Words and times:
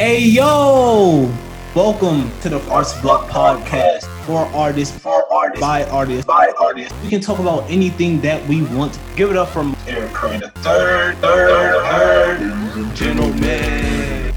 Hey 0.00 0.20
yo! 0.20 1.30
Welcome 1.74 2.32
to 2.40 2.48
the 2.48 2.70
Arts 2.70 2.98
Block 3.02 3.28
Podcast 3.28 4.04
for 4.24 4.46
artists, 4.56 4.98
for 4.98 5.30
artists, 5.30 5.60
by 5.60 5.84
artists, 5.90 6.24
by 6.24 6.50
artists. 6.58 6.94
We 7.02 7.10
can 7.10 7.20
talk 7.20 7.38
about 7.38 7.68
anything 7.68 8.18
that 8.22 8.42
we 8.48 8.62
want. 8.62 8.98
Give 9.14 9.30
it 9.30 9.36
up 9.36 9.50
from 9.50 9.76
Eric 9.86 10.10
Curry, 10.14 10.38
the 10.38 10.48
third, 10.62 11.18
third, 11.18 11.82
third, 11.84 12.96
gentlemen. 12.96 14.32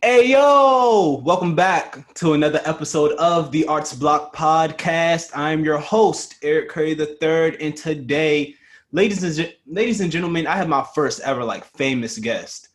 Hey 0.00 0.28
yo! 0.28 1.20
Welcome 1.22 1.54
back 1.54 2.14
to 2.14 2.32
another 2.32 2.62
episode 2.64 3.12
of 3.18 3.52
the 3.52 3.66
Arts 3.66 3.92
Block 3.92 4.34
Podcast. 4.34 5.32
I'm 5.34 5.62
your 5.66 5.76
host, 5.76 6.36
Eric 6.42 6.70
Curry 6.70 6.92
III, 6.98 7.60
and 7.60 7.76
today 7.76 8.55
ladies 8.92 9.22
and 9.22 9.34
ge- 9.34 9.56
ladies 9.66 10.00
and 10.00 10.10
gentlemen, 10.10 10.46
I 10.46 10.56
have 10.56 10.68
my 10.68 10.84
first 10.94 11.20
ever 11.20 11.44
like 11.44 11.64
famous 11.64 12.18
guest. 12.18 12.68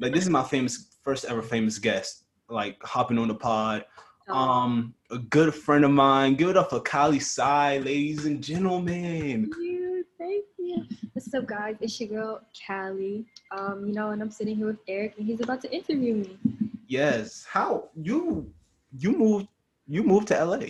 Like 0.00 0.12
this 0.12 0.24
is 0.24 0.30
my 0.30 0.42
famous 0.42 0.96
first 1.02 1.24
ever 1.26 1.42
famous 1.42 1.78
guest. 1.78 2.24
Like 2.48 2.82
hopping 2.82 3.18
on 3.18 3.28
the 3.28 3.34
pod. 3.34 3.84
Um, 4.28 4.94
a 5.10 5.18
good 5.18 5.54
friend 5.54 5.84
of 5.84 5.90
mine. 5.90 6.34
Give 6.34 6.48
it 6.48 6.56
up 6.56 6.70
for 6.70 6.80
Kali 6.80 7.20
Sai, 7.20 7.78
ladies 7.78 8.24
and 8.24 8.42
gentlemen. 8.42 9.50
Thank 9.52 9.56
you, 9.58 10.04
thank 10.18 10.44
you. 10.58 10.84
What's 11.12 11.32
up, 11.34 11.46
guys? 11.46 11.76
It's 11.80 12.00
your 12.00 12.08
girl 12.08 12.40
Callie. 12.66 13.26
Um, 13.56 13.86
you 13.86 13.92
know, 13.92 14.10
and 14.10 14.22
I'm 14.22 14.30
sitting 14.30 14.56
here 14.56 14.66
with 14.66 14.78
Eric, 14.88 15.14
and 15.18 15.26
he's 15.26 15.40
about 15.40 15.60
to 15.62 15.72
interview 15.72 16.14
me. 16.14 16.38
Yes. 16.86 17.44
How 17.48 17.88
you 17.94 18.50
you 18.98 19.12
moved 19.12 19.48
you 19.86 20.02
moved 20.02 20.28
to 20.28 20.42
LA? 20.44 20.66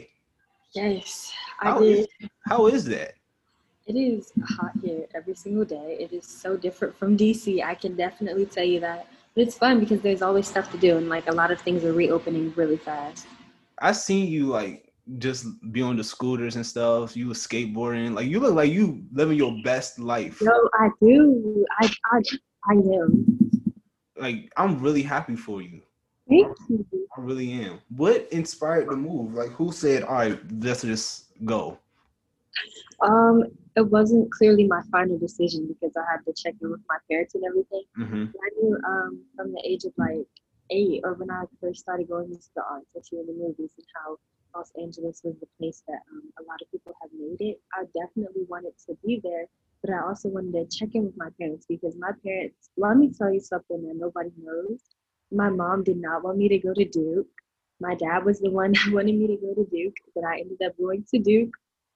Yes, 0.74 1.32
I 1.60 1.70
How 1.70 1.78
did. 1.80 1.98
is- 2.00 2.28
How 2.48 2.66
is 2.66 2.84
that? 2.86 3.14
It 3.86 3.96
is 3.96 4.32
hot 4.46 4.72
here 4.82 5.06
every 5.14 5.34
single 5.34 5.64
day. 5.66 5.98
It 6.00 6.12
is 6.14 6.26
so 6.26 6.56
different 6.56 6.96
from 6.96 7.18
DC. 7.18 7.62
I 7.62 7.74
can 7.74 7.94
definitely 7.96 8.46
tell 8.46 8.64
you 8.64 8.80
that. 8.80 9.06
But 9.34 9.42
it's 9.42 9.58
fun 9.58 9.78
because 9.78 10.00
there's 10.00 10.22
always 10.22 10.48
stuff 10.48 10.70
to 10.72 10.78
do, 10.78 10.96
and 10.96 11.08
like 11.10 11.28
a 11.28 11.32
lot 11.32 11.50
of 11.50 11.60
things 11.60 11.84
are 11.84 11.92
reopening 11.92 12.54
really 12.56 12.78
fast. 12.78 13.26
I 13.80 13.92
seen 13.92 14.28
you 14.28 14.46
like 14.46 14.90
just 15.18 15.46
be 15.70 15.82
on 15.82 15.96
the 15.96 16.04
scooters 16.04 16.56
and 16.56 16.66
stuff. 16.66 17.14
You 17.14 17.28
were 17.28 17.34
skateboarding. 17.34 18.14
Like 18.14 18.28
you 18.28 18.40
look 18.40 18.54
like 18.54 18.72
you 18.72 19.04
living 19.12 19.36
your 19.36 19.54
best 19.64 19.98
life. 19.98 20.40
No, 20.40 20.70
I 20.74 20.88
do. 21.02 21.66
I 21.80 21.92
I 22.12 22.22
I 22.70 22.72
am. 22.72 23.60
Like 24.16 24.50
I'm 24.56 24.80
really 24.80 25.02
happy 25.02 25.36
for 25.36 25.60
you. 25.60 25.82
Thank 26.26 26.56
you. 26.70 26.86
I 27.18 27.20
really 27.20 27.52
am. 27.52 27.80
What 27.94 28.28
inspired 28.32 28.88
the 28.88 28.96
move? 28.96 29.34
Like 29.34 29.50
who 29.50 29.72
said, 29.72 30.04
all 30.04 30.14
right, 30.14 30.40
let's 30.60 30.82
just 30.82 31.26
go? 31.44 31.78
Um, 33.00 33.44
it 33.76 33.90
wasn't 33.90 34.30
clearly 34.30 34.66
my 34.66 34.82
final 34.90 35.18
decision 35.18 35.66
because 35.66 35.96
I 35.96 36.04
had 36.10 36.24
to 36.26 36.32
check 36.32 36.54
in 36.62 36.70
with 36.70 36.80
my 36.88 36.98
parents 37.10 37.34
and 37.34 37.44
everything. 37.44 37.84
Mm-hmm. 37.98 38.24
I 38.24 38.48
knew 38.56 38.78
um, 38.86 39.22
from 39.36 39.52
the 39.52 39.62
age 39.64 39.84
of 39.84 39.92
like 39.96 40.26
eight, 40.70 41.00
or 41.02 41.14
when 41.14 41.30
I 41.30 41.44
first 41.60 41.80
started 41.80 42.08
going 42.08 42.30
into 42.30 42.48
the 42.54 42.62
arts, 42.62 42.86
especially 42.94 43.20
in 43.20 43.26
the 43.26 43.32
movies, 43.32 43.72
and 43.76 43.86
how 43.94 44.18
Los 44.56 44.70
Angeles 44.80 45.22
was 45.24 45.34
the 45.40 45.48
place 45.58 45.82
that 45.88 46.00
um, 46.12 46.22
a 46.38 46.42
lot 46.48 46.62
of 46.62 46.70
people 46.70 46.94
have 47.02 47.10
made 47.18 47.40
it. 47.40 47.60
I 47.72 47.84
definitely 47.98 48.44
wanted 48.48 48.74
to 48.86 48.96
be 49.04 49.20
there, 49.22 49.46
but 49.82 49.92
I 49.92 50.06
also 50.06 50.28
wanted 50.28 50.52
to 50.52 50.78
check 50.78 50.90
in 50.94 51.04
with 51.06 51.16
my 51.16 51.28
parents 51.38 51.66
because 51.68 51.96
my 51.98 52.12
parents. 52.24 52.70
Let 52.76 52.96
me 52.96 53.10
tell 53.16 53.32
you 53.32 53.40
something 53.40 53.82
that 53.88 53.96
nobody 53.96 54.30
knows. 54.40 54.80
My 55.32 55.50
mom 55.50 55.82
did 55.82 55.96
not 55.96 56.22
want 56.22 56.38
me 56.38 56.48
to 56.48 56.58
go 56.58 56.72
to 56.74 56.84
Duke. 56.84 57.26
My 57.80 57.96
dad 57.96 58.24
was 58.24 58.38
the 58.38 58.50
one 58.50 58.72
that 58.72 58.92
wanted 58.92 59.16
me 59.16 59.26
to 59.26 59.36
go 59.36 59.54
to 59.54 59.68
Duke, 59.68 59.96
but 60.14 60.22
I 60.22 60.38
ended 60.38 60.62
up 60.64 60.78
going 60.78 61.04
to 61.10 61.18
Duke. 61.18 61.50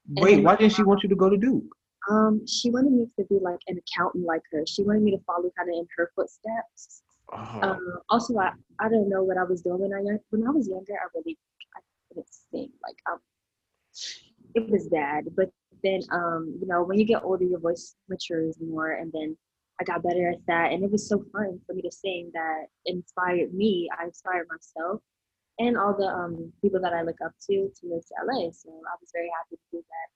Wait, 0.08 0.42
why 0.42 0.56
didn't 0.56 0.72
she 0.74 0.82
want 0.82 1.02
you 1.02 1.08
to 1.08 1.16
go 1.16 1.28
to 1.28 1.36
Duke? 1.36 1.64
Um, 2.10 2.46
she 2.46 2.70
wanted 2.70 2.92
me 2.92 3.06
to 3.18 3.24
be 3.24 3.38
like 3.40 3.60
an 3.66 3.78
accountant 3.78 4.24
like 4.24 4.42
her. 4.52 4.64
She 4.66 4.82
wanted 4.82 5.02
me 5.02 5.10
to 5.10 5.22
follow 5.24 5.50
kind 5.56 5.68
of 5.68 5.74
in 5.74 5.86
her 5.96 6.10
footsteps. 6.14 7.02
Oh, 7.32 7.60
Um, 7.62 8.00
also, 8.08 8.36
I, 8.38 8.52
I 8.80 8.88
don't 8.88 9.10
know 9.10 9.22
what 9.22 9.36
I 9.36 9.44
was 9.44 9.60
doing 9.60 9.80
when 9.80 9.92
I 9.92 10.16
when 10.30 10.46
I 10.46 10.50
was 10.50 10.68
younger. 10.68 10.94
I 10.94 11.06
really 11.14 11.36
I 11.76 11.80
couldn't 12.08 12.26
sing 12.50 12.70
like 12.82 12.96
um, 13.10 13.18
it 14.54 14.70
was 14.70 14.88
bad. 14.88 15.24
But 15.36 15.50
then 15.84 16.00
um, 16.10 16.56
you 16.60 16.66
know, 16.66 16.82
when 16.82 16.98
you 16.98 17.04
get 17.04 17.22
older, 17.22 17.44
your 17.44 17.60
voice 17.60 17.96
matures 18.08 18.56
more, 18.60 18.92
and 18.92 19.12
then 19.12 19.36
I 19.80 19.84
got 19.84 20.02
better 20.02 20.30
at 20.30 20.38
that, 20.46 20.72
and 20.72 20.82
it 20.82 20.90
was 20.90 21.06
so 21.06 21.22
fun 21.32 21.60
for 21.66 21.74
me 21.74 21.82
to 21.82 21.90
sing 21.92 22.30
that 22.32 22.66
inspired 22.86 23.52
me. 23.52 23.90
I 24.00 24.04
inspired 24.06 24.46
myself 24.48 25.02
and 25.58 25.76
all 25.76 25.94
the 25.96 26.06
um 26.06 26.52
people 26.62 26.80
that 26.80 26.92
I 26.92 27.02
look 27.02 27.20
up 27.24 27.32
to 27.46 27.54
to 27.76 27.86
move 27.86 28.04
to 28.06 28.14
LA. 28.26 28.50
So 28.52 28.68
I 28.70 28.94
was 29.00 29.10
very 29.12 29.30
happy 29.38 29.56
to 29.56 29.68
do 29.72 29.78
that. 29.78 30.08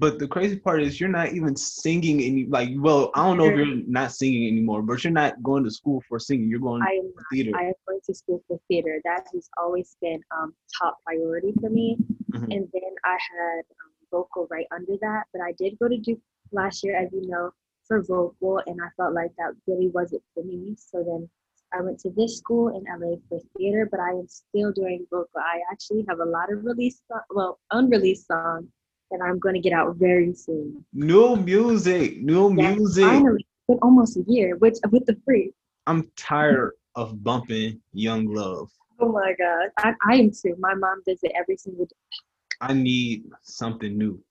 but 0.00 0.18
the 0.18 0.26
crazy 0.26 0.56
part 0.58 0.82
is 0.82 0.98
you're 0.98 1.16
not 1.20 1.32
even 1.32 1.54
singing 1.56 2.20
any 2.22 2.46
like 2.46 2.70
well, 2.78 3.10
I 3.14 3.24
don't 3.26 3.36
know 3.38 3.48
if 3.48 3.56
you're 3.56 3.82
not 3.86 4.12
singing 4.12 4.48
anymore, 4.48 4.80
but 4.82 5.04
you're 5.04 5.12
not 5.12 5.42
going 5.42 5.64
to 5.64 5.70
school 5.70 6.02
for 6.08 6.18
singing. 6.18 6.48
You're 6.48 6.60
going 6.60 6.82
I 6.82 6.94
am 7.02 7.12
to 7.18 7.24
theater. 7.30 7.52
I 7.60 7.64
have 7.64 7.80
went 7.86 8.02
to 8.04 8.14
school 8.14 8.42
for 8.48 8.58
theater. 8.68 9.00
That 9.04 9.26
has 9.34 9.48
always 9.62 9.96
been 10.00 10.20
um, 10.36 10.54
top 10.80 10.94
priority 11.04 11.52
for 11.60 11.70
me. 11.70 11.98
Mhm. 12.32 12.44
And 12.54 12.64
then 12.72 12.92
I 13.04 13.16
had 13.32 13.62
um, 13.82 13.92
vocal 14.10 14.46
right 14.50 14.66
under 14.72 14.96
that. 15.06 15.24
But 15.32 15.42
I 15.42 15.52
did 15.52 15.78
go 15.78 15.88
to 15.88 15.98
Duke 15.98 16.20
last 16.52 16.82
year, 16.84 16.96
as 16.96 17.12
you 17.12 17.26
know, 17.28 17.50
for 17.86 18.00
vocal, 18.02 18.62
and 18.66 18.80
I 18.80 18.88
felt 18.96 19.12
like 19.14 19.32
that 19.36 19.52
really 19.66 19.88
wasn't 19.88 20.22
for 20.32 20.42
me. 20.42 20.74
So 20.78 21.02
then 21.04 21.28
I 21.74 21.80
went 21.80 21.98
to 22.00 22.10
this 22.10 22.38
school 22.38 22.68
in 22.68 22.84
LA 22.84 23.16
for 23.28 23.40
theater, 23.56 23.88
but 23.90 24.00
I 24.00 24.10
am 24.10 24.28
still 24.28 24.72
doing 24.72 25.06
vocal. 25.10 25.28
I 25.36 25.60
actually 25.70 26.04
have 26.08 26.20
a 26.20 26.24
lot 26.24 26.52
of 26.52 26.64
released, 26.64 27.02
well, 27.30 27.58
unreleased 27.70 28.26
songs 28.26 28.66
that 29.10 29.20
I'm 29.22 29.38
going 29.38 29.54
to 29.54 29.60
get 29.60 29.72
out 29.72 29.96
very 29.96 30.34
soon. 30.34 30.84
New 30.92 31.36
music, 31.36 32.20
new 32.22 32.54
Yes, 32.56 32.76
music. 32.76 33.04
Finally, 33.04 33.40
it's 33.40 33.66
been 33.68 33.78
almost 33.82 34.16
a 34.16 34.24
year, 34.26 34.56
which 34.56 34.76
with 34.90 35.06
the 35.06 35.16
free. 35.24 35.52
I'm 35.86 36.10
tired 36.16 36.72
of 36.94 37.22
bumping 37.24 37.80
Young 37.92 38.26
Love. 38.26 38.70
Oh 39.00 39.10
my 39.10 39.34
god, 39.38 39.70
I, 39.78 39.94
I 40.08 40.16
am 40.16 40.30
too. 40.30 40.54
My 40.58 40.74
mom 40.74 41.02
does 41.06 41.18
it 41.22 41.32
every 41.34 41.56
single 41.56 41.86
day. 41.86 41.96
I 42.60 42.72
need 42.72 43.24
something 43.42 43.96
new 43.96 44.22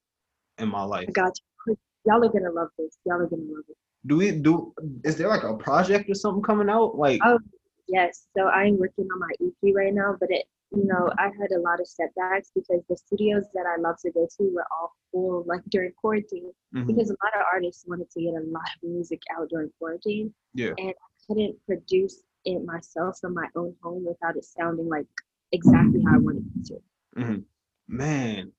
in 0.57 0.69
my 0.69 0.83
life. 0.83 1.07
I 1.09 1.11
got 1.11 1.33
you. 1.67 1.77
Y'all 2.05 2.23
are 2.23 2.29
gonna 2.29 2.51
love 2.51 2.69
this. 2.77 2.97
Y'all 3.05 3.21
are 3.21 3.27
gonna 3.27 3.41
love 3.43 3.65
it. 3.67 3.77
Do 4.05 4.17
we 4.17 4.31
do? 4.31 4.73
Is 5.03 5.17
there 5.17 5.27
like 5.27 5.43
a 5.43 5.55
project 5.55 6.09
or 6.09 6.15
something 6.15 6.41
coming 6.43 6.69
out? 6.69 6.97
Like, 6.97 7.19
Oh. 7.23 7.39
Yes. 7.87 8.27
So 8.37 8.47
I'm 8.47 8.79
working 8.79 9.07
on 9.13 9.19
my 9.19 9.31
EP 9.41 9.75
right 9.75 9.93
now, 9.93 10.15
but 10.17 10.31
it, 10.31 10.45
you 10.73 10.85
know, 10.85 11.11
I 11.17 11.25
had 11.25 11.51
a 11.51 11.59
lot 11.59 11.81
of 11.81 11.87
setbacks 11.87 12.49
because 12.55 12.81
the 12.87 12.95
studios 12.95 13.43
that 13.53 13.65
I 13.65 13.81
love 13.81 13.97
to 14.03 14.11
go 14.11 14.27
to 14.37 14.43
were 14.55 14.65
all 14.71 14.93
full, 15.11 15.43
like 15.47 15.61
during 15.69 15.91
quarantine. 15.93 16.51
mhm, 16.73 16.87
Because 16.87 17.09
a 17.09 17.17
lot 17.21 17.33
of 17.35 17.41
artists 17.51 17.83
wanted 17.85 18.09
to 18.11 18.21
get 18.21 18.29
a 18.35 18.45
lot 18.47 18.69
of 18.81 18.89
music 18.89 19.21
out 19.37 19.49
during 19.49 19.71
quarantine, 19.77 20.33
yeah. 20.53 20.71
and 20.77 20.89
I 20.91 20.93
couldn't 21.27 21.57
produce 21.65 22.23
it 22.45 22.63
myself 22.63 23.17
from 23.19 23.33
my 23.33 23.47
own 23.57 23.75
home 23.83 24.05
without 24.05 24.37
it 24.37 24.45
sounding 24.45 24.87
like 24.87 25.07
exactly 25.51 26.01
how 26.07 26.15
I 26.15 26.19
wanted 26.19 26.45
it 26.59 26.65
to. 26.67 26.81
hmm 27.21 27.39
Man, 27.89 28.53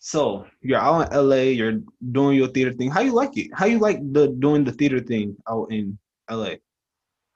so 0.00 0.46
you're 0.62 0.80
out 0.80 1.02
in 1.12 1.14
LA. 1.14 1.52
You're 1.54 1.80
doing 2.12 2.36
your 2.38 2.48
theater 2.48 2.72
thing. 2.72 2.90
How 2.90 3.02
you 3.02 3.12
like 3.14 3.36
it? 3.38 3.50
How 3.54 3.66
you 3.66 3.78
like 3.78 4.00
the 4.12 4.28
doing 4.28 4.64
the 4.64 4.72
theater 4.72 5.00
thing 5.00 5.36
out 5.48 5.70
in 5.72 5.98
LA? 6.28 6.56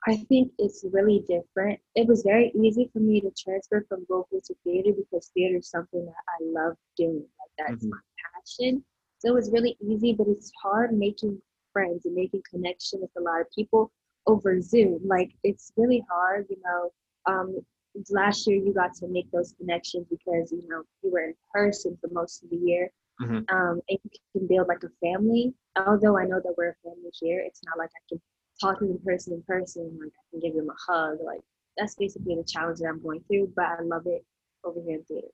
I 0.07 0.17
think 0.29 0.51
it's 0.59 0.85
really 0.93 1.23
different. 1.27 1.79
It 1.95 2.07
was 2.07 2.23
very 2.23 2.51
easy 2.55 2.89
for 2.93 2.99
me 2.99 3.21
to 3.21 3.31
transfer 3.31 3.85
from 3.89 4.05
vocal 4.07 4.41
to 4.41 4.55
theater 4.63 4.91
because 4.95 5.29
theater 5.33 5.57
is 5.57 5.69
something 5.69 6.05
that 6.05 6.23
I 6.29 6.43
love 6.43 6.77
doing. 6.97 7.27
Like 7.39 7.51
that's 7.57 7.85
Mhm. 7.85 7.91
my 7.91 7.99
passion. 8.33 8.85
So 9.19 9.29
it 9.29 9.33
was 9.33 9.51
really 9.51 9.77
easy, 9.81 10.13
but 10.13 10.27
it's 10.27 10.51
hard 10.61 10.93
making 10.93 11.41
friends 11.73 12.05
and 12.05 12.15
making 12.15 12.43
connection 12.49 13.01
with 13.01 13.11
a 13.17 13.21
lot 13.21 13.41
of 13.41 13.51
people 13.51 13.91
over 14.27 14.61
Zoom. 14.61 15.07
Like 15.07 15.35
it's 15.43 15.71
really 15.77 16.03
hard, 16.09 16.47
you 16.49 16.57
know. 16.63 16.91
Um, 17.25 17.65
last 18.09 18.47
year 18.47 18.57
you 18.57 18.73
got 18.73 18.93
to 18.95 19.07
make 19.07 19.29
those 19.31 19.53
connections 19.57 20.05
because 20.09 20.51
you 20.51 20.67
know 20.67 20.83
you 21.03 21.11
were 21.11 21.21
in 21.21 21.33
person 21.53 21.97
for 22.01 22.09
most 22.11 22.43
of 22.43 22.49
the 22.49 22.57
year. 22.57 22.89
Mhm. 23.21 23.49
Um, 23.49 23.81
and 23.89 23.99
you 24.03 24.19
can 24.33 24.47
build 24.47 24.67
like 24.67 24.83
a 24.83 24.89
family. 25.01 25.53
Although 25.77 26.17
I 26.17 26.25
know 26.25 26.41
that 26.41 26.53
we're 26.57 26.71
a 26.71 26.75
family 26.83 27.11
here, 27.13 27.39
it's 27.39 27.61
not 27.65 27.77
like 27.77 27.89
I 27.95 28.01
can 28.09 28.21
talk 28.59 28.79
to 28.79 28.87
the 28.87 28.99
person 29.05 29.33
in 29.33 29.43
person, 29.43 29.97
like 30.01 30.11
I 30.11 30.23
can 30.31 30.39
give 30.41 30.55
them 30.55 30.69
a 30.69 30.91
hug. 30.91 31.19
Like 31.23 31.41
that's 31.77 31.95
basically 31.95 32.35
the 32.35 32.43
challenge 32.43 32.79
that 32.79 32.87
I'm 32.87 33.01
going 33.01 33.21
through, 33.27 33.53
but 33.55 33.65
I 33.65 33.81
love 33.81 34.05
it 34.05 34.25
over 34.63 34.81
here 34.81 34.97
in 34.97 35.03
theater. 35.05 35.27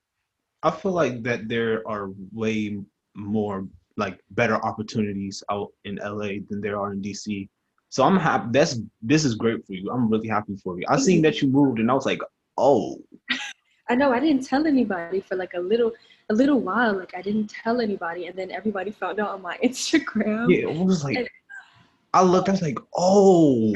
I 0.64 0.72
feel 0.72 0.92
like 0.92 1.24
that 1.24 1.48
there 1.48 1.88
are 1.88 2.10
way 2.32 2.80
more 3.16 3.68
like 3.98 4.20
better 4.32 4.56
opportunities 4.64 5.44
out 5.50 5.70
in 5.86 5.96
LA 5.96 6.40
than 6.50 6.62
there 6.62 6.80
are 6.80 6.94
in 6.94 7.02
DC. 7.02 7.50
So 7.90 8.04
I'm 8.04 8.18
happy. 8.18 8.48
That's 8.52 8.80
this 9.02 9.26
is 9.26 9.36
great 9.36 9.66
for 9.66 9.74
you. 9.74 9.92
I'm 9.92 10.10
really 10.10 10.30
happy 10.30 10.56
for 10.56 10.80
you. 10.80 10.86
I 10.88 10.98
seen 10.98 11.22
that 11.24 11.42
you 11.42 11.50
moved, 11.50 11.80
and 11.80 11.92
I 11.92 11.94
was 11.94 12.06
like, 12.06 12.22
oh, 12.62 13.02
I 13.90 13.96
know 13.96 14.14
I 14.14 14.20
didn't 14.20 14.46
tell 14.46 14.68
anybody 14.68 15.20
for 15.20 15.36
like 15.36 15.54
a 15.56 15.60
little 15.60 15.92
a 16.30 16.34
little 16.34 16.60
while. 16.60 16.98
Like 16.98 17.14
I 17.16 17.22
didn't 17.22 17.50
tell 17.50 17.82
anybody, 17.82 18.28
and 18.28 18.38
then 18.38 18.52
everybody 18.52 18.92
found 18.92 19.20
out 19.20 19.30
on 19.30 19.42
my 19.42 19.58
Instagram. 19.64 20.48
yeah. 20.50 20.70
It 20.70 20.86
was 20.86 21.04
like, 21.04 21.30
I 22.14 22.22
looked. 22.22 22.48
I 22.48 22.54
was 22.54 22.62
like, 22.62 22.80
oh, 22.96 23.74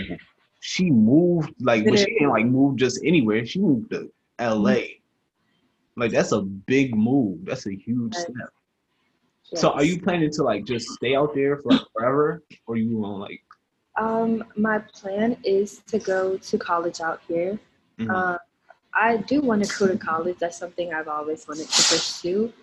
she 0.59 0.89
moved. 0.91 1.53
Like, 1.59 1.85
but 1.85 1.99
she 1.99 2.05
didn't 2.05 2.29
like 2.29 2.45
move 2.45 2.77
just 2.77 2.99
anywhere. 3.03 3.45
She 3.45 3.59
moved 3.59 3.91
to 3.91 4.11
LA. 4.39 4.81
Like 5.97 6.11
that's 6.11 6.31
a 6.31 6.41
big 6.41 6.95
move. 6.95 7.45
That's 7.45 7.65
a 7.67 7.75
huge 7.75 8.15
step. 8.15 8.49
So 9.43 9.71
are 9.71 9.83
you 9.83 10.01
planning 10.01 10.31
to 10.31 10.43
like 10.43 10.65
just 10.65 10.87
stay 10.89 11.15
out 11.15 11.33
there 11.33 11.57
for 11.57 11.71
like 11.71 11.81
forever, 11.93 12.43
or 12.67 12.77
you 12.77 12.97
want 12.97 13.19
like? 13.19 13.41
Um, 13.97 14.43
my 14.57 14.79
plan 14.79 15.37
is 15.45 15.79
to 15.87 15.99
go 15.99 16.37
to 16.37 16.57
college 16.57 16.99
out 16.99 17.21
here. 17.27 17.57
Mhm. 17.99 18.09
Um, 18.13 18.37
I 18.95 19.17
do 19.17 19.41
want 19.41 19.65
to 19.65 19.79
go 19.79 19.87
to 19.87 19.97
college. 19.97 20.37
That's 20.39 20.57
something 20.57 20.93
I've 20.93 21.07
always 21.09 21.47
wanted 21.47 21.67
to 21.69 21.83
pursue. 21.83 22.53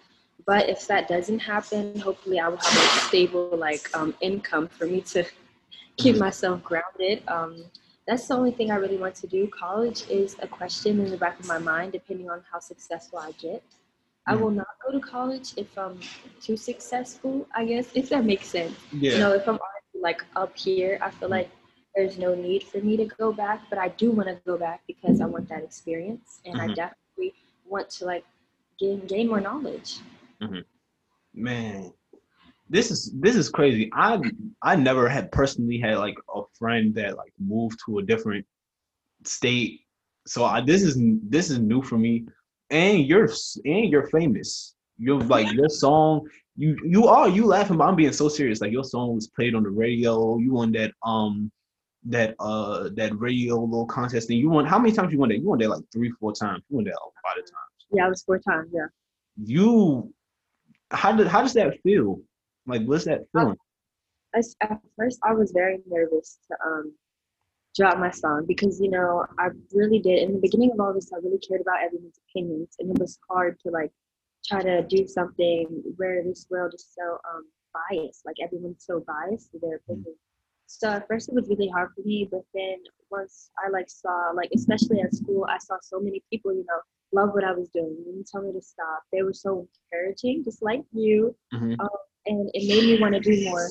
But 0.46 0.68
if 0.70 0.86
that 0.88 1.08
doesn't 1.08 1.40
happen, 1.40 2.00
hopefully 2.00 2.40
I 2.40 2.48
will 2.48 2.58
have 2.58 2.76
a 2.76 3.00
stable 3.08 3.44
like 3.44 3.78
um, 3.86 4.04
income 4.10 4.58
for 4.58 4.74
me 4.86 4.90
to 5.12 5.24
keep 5.96 6.16
Mhm. 6.16 6.18
myself 6.18 6.62
grounded. 6.62 7.22
Um, 7.28 7.64
that's 8.06 8.26
the 8.28 8.34
only 8.34 8.50
thing 8.52 8.70
I 8.70 8.76
really 8.76 8.96
want 8.98 9.14
to 9.16 9.26
do. 9.26 9.48
College 9.48 10.02
is 10.10 10.36
a 10.40 10.48
question 10.48 11.00
in 11.00 11.10
the 11.10 11.16
back 11.18 11.38
of 11.40 11.46
my 11.46 11.58
mind, 11.58 11.92
depending 11.92 12.30
on 12.30 12.42
how 12.52 12.60
successful 12.60 13.18
I 13.18 13.32
get. 13.32 13.62
I 14.26 14.34
Mhm. 14.34 14.40
will 14.40 14.50
not 14.50 14.66
go 14.84 14.92
to 14.92 15.00
college 15.00 15.52
if 15.56 15.76
I'm 15.78 15.98
too 16.40 16.56
successful, 16.56 17.46
I 17.54 17.64
guess, 17.66 17.90
if 17.94 18.10
that 18.10 18.24
makes 18.24 18.48
sense. 18.48 18.74
yeah. 18.92 19.12
You 19.12 19.18
know, 19.20 19.32
if 19.32 19.48
I'm 19.48 19.58
already 19.66 19.98
like 20.02 20.24
up 20.36 20.56
here, 20.56 20.98
I 21.02 21.10
feel 21.10 21.28
like 21.28 21.50
there's 21.94 22.18
no 22.18 22.34
need 22.34 22.62
for 22.64 22.78
me 22.78 22.96
to 22.96 23.04
go 23.06 23.32
back, 23.32 23.62
but 23.70 23.78
I 23.78 23.88
do 23.88 24.10
want 24.12 24.28
to 24.28 24.36
go 24.46 24.56
back 24.58 24.82
because 24.86 25.20
I 25.20 25.26
want 25.26 25.48
that 25.48 25.62
experience 25.62 26.40
and 26.44 26.60
I 26.60 26.68
Mhm. 26.68 26.74
definitely 26.74 27.34
want 27.68 27.90
to 27.90 28.04
like 28.06 28.24
gain 28.78 29.00
gain 29.06 29.28
more 29.28 29.40
knowledge. 29.40 30.00
man 31.34 31.92
this 32.68 32.90
is 32.90 33.12
this 33.20 33.36
is 33.36 33.48
crazy. 33.48 33.90
I 33.94 34.20
i 34.62 34.74
never 34.76 35.08
had 35.08 35.30
personally 35.32 35.78
had 35.78 35.98
like 35.98 36.16
a 36.34 36.42
friend 36.58 36.94
that 36.94 37.16
like 37.16 37.32
moved 37.38 37.78
to 37.86 37.98
a 37.98 38.02
different 38.02 38.46
state. 39.24 39.80
So 40.26 40.44
I, 40.44 40.60
this 40.60 40.82
is 40.82 40.96
this 41.28 41.50
is 41.50 41.58
new 41.58 41.82
for 41.82 41.98
me. 41.98 42.24
And 42.70 43.00
you're 43.06 43.28
and 43.64 43.90
you're 43.90 44.08
famous. 44.08 44.74
You're 44.98 45.20
like 45.20 45.48
your 45.50 45.68
song 45.68 46.26
you 46.56 46.76
you 46.84 47.06
are 47.06 47.28
you 47.28 47.46
laughing 47.46 47.76
but 47.78 47.84
i'm 47.84 47.96
being 47.96 48.12
so 48.12 48.28
serious. 48.28 48.60
Like 48.60 48.72
your 48.72 48.84
song 48.84 49.14
was 49.14 49.28
played 49.28 49.54
on 49.54 49.62
the 49.64 49.70
radio. 49.70 50.38
You 50.38 50.52
won 50.52 50.72
that 50.72 50.92
um 51.04 51.50
that 52.04 52.34
uh 52.40 52.88
that 52.94 53.12
radio 53.18 53.56
little 53.60 53.86
contest 53.86 54.28
and 54.30 54.38
you 54.38 54.50
won 54.50 54.64
how 54.66 54.78
many 54.78 54.92
times 54.92 55.12
you 55.12 55.18
won 55.18 55.28
that 55.28 55.38
you 55.38 55.48
won 55.48 55.58
that 55.58 55.68
like 55.70 55.84
three 55.92 56.10
four 56.18 56.32
times 56.32 56.62
you 56.68 56.76
won 56.76 56.84
that 56.84 56.92
a 56.94 57.04
lot 57.28 57.38
of 57.38 57.44
times 57.44 57.86
Yeah, 57.92 58.06
I 58.06 58.08
was 58.08 58.22
four 58.24 58.38
times. 58.38 58.70
Yeah. 58.74 58.86
you 59.44 60.12
how 60.90 61.12
did 61.12 61.26
how 61.28 61.42
does 61.42 61.54
that 61.54 61.80
feel 61.82 62.20
like 62.66 62.82
what's 62.84 63.04
that 63.04 63.20
feeling 63.32 63.56
I 64.34 64.38
at 64.62 64.80
first, 64.96 65.18
I 65.22 65.34
was 65.34 65.52
very 65.52 65.78
nervous 65.86 66.38
to 66.48 66.56
um 66.66 66.92
drop 67.76 67.98
my 67.98 68.10
song 68.10 68.44
because 68.46 68.80
you 68.80 68.90
know 68.90 69.24
I 69.38 69.48
really 69.72 69.98
did 69.98 70.22
in 70.22 70.32
the 70.34 70.40
beginning 70.40 70.72
of 70.72 70.80
all 70.80 70.92
this. 70.94 71.10
I 71.12 71.18
really 71.18 71.38
cared 71.38 71.60
about 71.60 71.82
everyone's 71.84 72.18
opinions, 72.30 72.74
and 72.78 72.90
it 72.90 72.98
was 72.98 73.18
hard 73.30 73.58
to 73.60 73.70
like 73.70 73.90
try 74.44 74.62
to 74.62 74.82
do 74.88 75.06
something 75.06 75.82
where 75.96 76.22
this 76.24 76.46
world 76.50 76.72
is 76.74 76.86
so 76.98 77.18
um 77.30 77.44
biased. 77.90 78.24
Like 78.26 78.36
everyone's 78.42 78.84
so 78.84 79.04
biased 79.06 79.52
to 79.52 79.58
their 79.58 79.76
opinion. 79.76 80.14
So 80.66 80.88
at 80.88 81.06
first 81.06 81.28
it 81.28 81.34
was 81.34 81.48
really 81.48 81.68
hard 81.68 81.90
for 81.94 82.02
me, 82.02 82.28
but 82.30 82.42
then 82.54 82.76
once 83.10 83.50
I 83.64 83.68
like 83.70 83.88
saw 83.90 84.32
like 84.34 84.50
especially 84.54 85.00
at 85.00 85.14
school, 85.14 85.46
I 85.48 85.58
saw 85.58 85.76
so 85.82 86.00
many 86.00 86.22
people 86.30 86.52
you 86.52 86.64
know 86.66 86.80
love 87.12 87.34
what 87.34 87.44
I 87.44 87.52
was 87.52 87.68
doing. 87.70 87.94
They 87.98 88.10
didn't 88.12 88.28
tell 88.28 88.42
me 88.42 88.52
to 88.52 88.62
stop. 88.62 89.02
They 89.12 89.22
were 89.22 89.34
so 89.34 89.68
encouraging, 89.92 90.44
just 90.44 90.62
like 90.62 90.82
you, 90.92 91.36
Mhm. 91.52 91.76
and 92.26 92.50
it 92.54 92.68
made 92.68 92.84
me 92.84 93.00
want 93.00 93.14
to 93.14 93.20
do 93.20 93.44
more. 93.44 93.68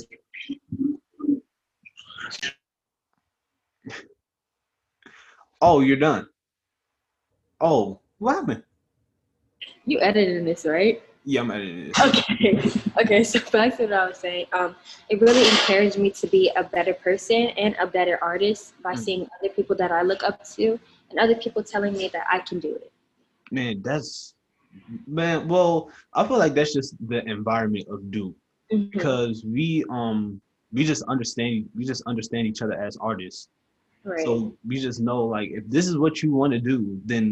oh 5.62 5.80
you're 5.82 5.98
done 5.98 6.28
oh 7.62 8.00
what 8.20 8.36
happened 8.36 8.64
You 9.86 10.00
edited 10.02 10.46
this, 10.46 10.66
right? 10.66 11.02
Yeah 11.26 11.42
i'm 11.42 11.52
editing 11.52 11.88
this 11.88 12.00
Okay. 12.08 12.60
Okay. 13.02 13.24
So 13.24 13.40
back 13.52 13.78
to 13.78 13.84
what 13.84 13.94
I 13.94 14.08
was 14.08 14.18
saying. 14.18 14.46
Um, 14.54 14.76
it 15.10 15.20
really 15.22 15.42
encouraged 15.48 15.98
me 15.98 16.10
to 16.12 16.28
be 16.28 16.52
a 16.56 16.64
better 16.64 16.94
person 16.94 17.48
and 17.58 17.76
a 17.80 17.88
better 17.88 18.18
artist 18.22 18.74
by 18.84 18.94
Mm. 18.94 18.98
seeing 18.98 19.22
other 19.40 19.54
people 19.54 19.76
that 19.78 19.92
I 19.92 20.02
look 20.02 20.24
up 20.24 20.44
to 20.56 20.80
and 21.10 21.20
other 21.20 21.36
people 21.36 21.64
telling 21.64 21.94
me 21.94 22.10
that 22.14 22.26
I 22.32 22.40
can 22.40 22.60
do 22.60 22.76
it. 22.76 22.92
man 23.52 23.82
that's 23.84 24.34
man 25.08 25.48
well 25.48 25.92
i 26.14 26.26
feel 26.26 26.38
like 26.38 26.54
that's 26.54 26.74
just 26.74 26.96
the 27.12 27.20
environment 27.38 27.86
of 27.94 28.00
duke 28.16 28.36
Mhm. 28.72 28.90
because 28.92 29.44
we 29.56 29.84
um 29.90 30.42
we 30.72 30.84
just 30.92 31.04
understand 31.14 31.68
we 31.76 31.84
just 31.92 32.04
understand 32.12 32.44
each 32.48 32.62
other 32.62 32.78
as 32.88 32.96
artists 33.12 33.50
Right. 34.04 34.24
so 34.26 34.56
we 34.70 34.76
just 34.88 35.00
know 35.08 35.20
like 35.36 35.50
if 35.60 35.64
this 35.76 35.86
is 35.92 35.98
what 36.04 36.24
you 36.24 36.30
want 36.40 36.52
to 36.54 36.60
do 36.74 36.78
then 37.12 37.26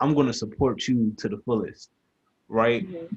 i'm 0.00 0.12
going 0.14 0.26
to 0.32 0.38
support 0.44 0.76
you 0.88 0.96
to 1.20 1.26
the 1.28 1.38
fullest 1.46 1.90
right 2.48 2.82
Mhm. 2.88 3.08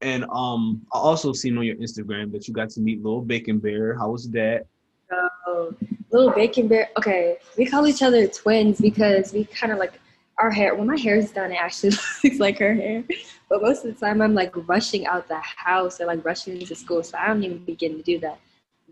And 0.00 0.24
um 0.30 0.80
i 0.92 0.98
also 0.98 1.32
seen 1.32 1.58
on 1.58 1.64
your 1.64 1.76
instagram 1.76 2.30
that 2.30 2.46
you 2.46 2.54
got 2.54 2.70
to 2.70 2.80
meet 2.80 3.02
little 3.02 3.22
bacon 3.22 3.58
bear 3.58 3.96
how 3.96 4.10
was 4.10 4.30
that 4.30 4.66
So, 5.10 5.74
little 6.10 6.30
bacon 6.32 6.68
bear. 6.68 6.88
Okay, 6.96 7.38
we 7.56 7.66
call 7.66 7.86
each 7.86 8.02
other 8.02 8.26
twins 8.26 8.80
because 8.80 9.32
we 9.32 9.44
kind 9.44 9.72
of 9.72 9.78
like 9.78 10.00
our 10.38 10.50
hair. 10.50 10.74
When 10.74 10.86
my 10.86 10.98
hair 10.98 11.16
is 11.16 11.30
done, 11.30 11.52
it 11.52 11.56
actually 11.56 11.90
looks 12.24 12.38
like 12.38 12.58
her 12.58 12.74
hair. 12.74 13.04
But 13.48 13.62
most 13.62 13.84
of 13.84 13.94
the 13.94 14.00
time, 14.06 14.20
I'm 14.20 14.34
like 14.34 14.52
rushing 14.68 15.06
out 15.06 15.28
the 15.28 15.40
house 15.40 16.00
or 16.00 16.06
like 16.06 16.24
rushing 16.24 16.60
into 16.60 16.74
school, 16.74 17.02
so 17.02 17.18
I 17.18 17.28
don't 17.28 17.42
even 17.42 17.64
begin 17.64 17.96
to 17.96 18.02
do 18.02 18.18
that. 18.20 18.38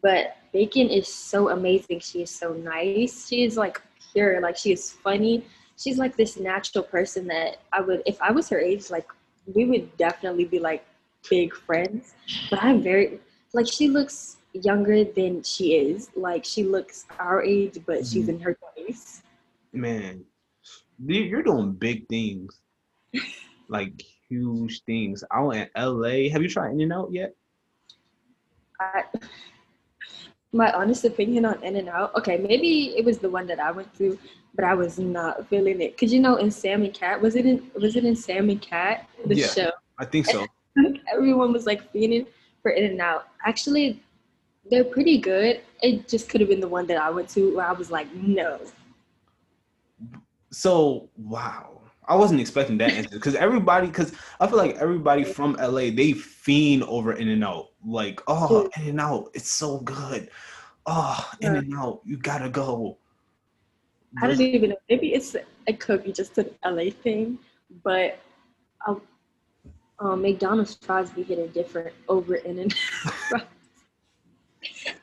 But 0.02 0.36
Bacon 0.52 0.88
is 0.88 1.08
so 1.12 1.50
amazing. 1.50 2.00
She 2.00 2.22
is 2.22 2.30
so 2.30 2.52
nice. 2.52 3.28
She 3.28 3.44
is 3.44 3.56
like 3.56 3.80
pure. 4.12 4.40
Like 4.40 4.56
she 4.56 4.72
is 4.72 4.92
funny. 4.92 5.44
She's 5.78 5.98
like 5.98 6.16
this 6.16 6.38
natural 6.38 6.84
person 6.84 7.26
that 7.26 7.58
I 7.72 7.82
would, 7.82 8.02
if 8.06 8.20
I 8.22 8.32
was 8.32 8.48
her 8.48 8.58
age, 8.58 8.90
like 8.90 9.06
we 9.54 9.66
would 9.66 9.94
definitely 9.98 10.46
be 10.46 10.58
like 10.58 10.84
big 11.28 11.54
friends. 11.54 12.14
But 12.50 12.62
I'm 12.62 12.82
very 12.82 13.20
like 13.52 13.66
she 13.66 13.88
looks 13.88 14.36
younger 14.52 15.04
than 15.04 15.42
she 15.42 15.74
is. 15.74 16.10
Like 16.16 16.44
she 16.44 16.62
looks 16.62 17.06
our 17.18 17.42
age, 17.42 17.78
but 17.86 18.06
she's 18.06 18.26
mm-hmm. 18.26 18.30
in 18.30 18.40
her 18.40 18.54
twenties. 18.54 19.22
man 19.72 20.24
you- 21.04 21.22
you're 21.22 21.42
doing 21.42 21.72
big 21.72 22.08
things 22.08 22.60
like 23.68 24.02
huge 24.28 24.82
things 24.84 25.22
out 25.32 25.50
in 25.50 25.68
la 25.76 26.08
have 26.32 26.42
you 26.42 26.48
tried 26.48 26.72
in 26.72 26.80
and 26.80 26.92
out 26.92 27.12
yet 27.12 27.34
I, 28.80 29.04
my 30.52 30.72
honest 30.72 31.04
opinion 31.04 31.44
on 31.44 31.62
In 31.62 31.76
and 31.76 31.88
Out. 31.88 32.14
Okay, 32.14 32.36
maybe 32.38 32.96
it 32.96 33.04
was 33.04 33.18
the 33.18 33.28
one 33.28 33.46
that 33.46 33.58
I 33.58 33.70
went 33.70 33.92
to, 33.98 34.18
but 34.54 34.64
I 34.64 34.74
was 34.74 34.98
not 34.98 35.48
feeling 35.48 35.80
it. 35.80 35.96
Cause 35.98 36.12
you 36.12 36.20
know, 36.20 36.36
in 36.36 36.50
Sam 36.50 36.82
and 36.82 36.92
Cat, 36.92 37.20
was 37.20 37.36
it 37.36 37.46
in 37.46 37.70
was 37.74 37.96
it 37.96 38.04
in 38.04 38.14
Sam 38.14 38.50
and 38.50 38.60
Cat 38.60 39.08
the 39.26 39.34
Yeah. 39.36 39.46
show? 39.48 39.70
i 39.98 40.04
think 40.04 40.26
so 40.26 40.46
Everyone 41.12 41.52
was 41.52 41.66
like 41.66 41.90
feeding 41.92 42.26
for 42.62 42.70
In 42.70 42.84
and 42.84 43.00
Out. 43.00 43.28
Actually, 43.44 44.02
they're 44.70 44.84
pretty 44.84 45.18
good. 45.18 45.60
It 45.82 46.08
just 46.08 46.28
could 46.28 46.40
have 46.40 46.50
been 46.50 46.60
the 46.60 46.68
one 46.68 46.86
that 46.86 46.96
I 46.96 47.10
went 47.10 47.28
to 47.30 47.56
where 47.56 47.66
I 47.66 47.72
was 47.72 47.90
like, 47.90 48.12
no. 48.14 48.60
So 50.50 51.08
wow, 51.16 51.80
I 52.08 52.16
wasn't 52.16 52.40
expecting 52.40 52.78
that 52.78 52.92
answer 52.92 53.16
because 53.16 53.34
everybody, 53.34 53.88
because 53.88 54.12
I 54.40 54.46
feel 54.46 54.56
like 54.56 54.76
everybody 54.76 55.24
from 55.24 55.54
LA 55.54 55.90
they 55.90 56.12
fiend 56.12 56.84
over 56.84 57.12
In 57.12 57.28
and 57.28 57.44
Out. 57.44 57.68
Like, 57.84 58.20
oh, 58.26 58.68
In 58.76 58.88
and 58.88 59.00
Out, 59.00 59.30
it's 59.34 59.50
so 59.50 59.78
good. 59.80 60.30
Oh, 60.86 61.30
In 61.40 61.56
and 61.56 61.74
Out, 61.76 62.00
you 62.04 62.16
gotta 62.16 62.48
go. 62.48 62.98
I 64.22 64.28
don't 64.28 64.40
even 64.40 64.70
know. 64.70 64.76
Maybe 64.88 65.12
it's 65.14 65.36
it 65.66 65.80
could 65.80 66.04
be 66.04 66.12
just 66.12 66.38
an 66.38 66.50
LA 66.64 66.90
thing, 66.90 67.38
but 67.82 68.18
um, 68.86 69.02
um, 69.98 70.22
McDonald's 70.22 70.74
fries 70.74 71.10
be 71.10 71.22
hitting 71.22 71.48
different 71.48 71.94
over 72.08 72.36
in 72.36 72.58
and 72.58 72.74
Out. 73.34 73.46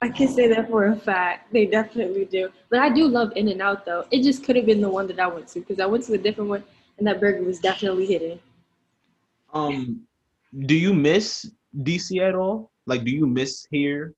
I 0.01 0.09
can 0.09 0.27
say 0.27 0.47
that 0.49 0.69
for 0.69 0.87
a 0.87 0.95
fact. 0.95 1.51
They 1.53 1.65
definitely 1.65 2.25
do. 2.25 2.49
But 2.69 2.79
I 2.79 2.89
do 2.89 3.07
love 3.07 3.31
In 3.35 3.47
and 3.47 3.61
Out 3.61 3.85
though. 3.85 4.05
It 4.11 4.23
just 4.23 4.43
could 4.43 4.55
have 4.55 4.65
been 4.65 4.81
the 4.81 4.89
one 4.89 5.07
that 5.07 5.19
I 5.19 5.27
went 5.27 5.47
to 5.49 5.59
because 5.59 5.79
I 5.79 5.85
went 5.85 6.03
to 6.05 6.13
a 6.13 6.17
different 6.17 6.49
one 6.49 6.63
and 6.97 7.07
that 7.07 7.19
burger 7.19 7.43
was 7.43 7.59
definitely 7.59 8.05
hitting. 8.05 8.39
Um, 9.53 10.01
do 10.65 10.75
you 10.75 10.93
miss 10.93 11.49
DC 11.81 12.19
at 12.19 12.35
all? 12.35 12.71
Like, 12.85 13.03
do 13.03 13.11
you 13.11 13.25
miss 13.25 13.65
here? 13.71 14.13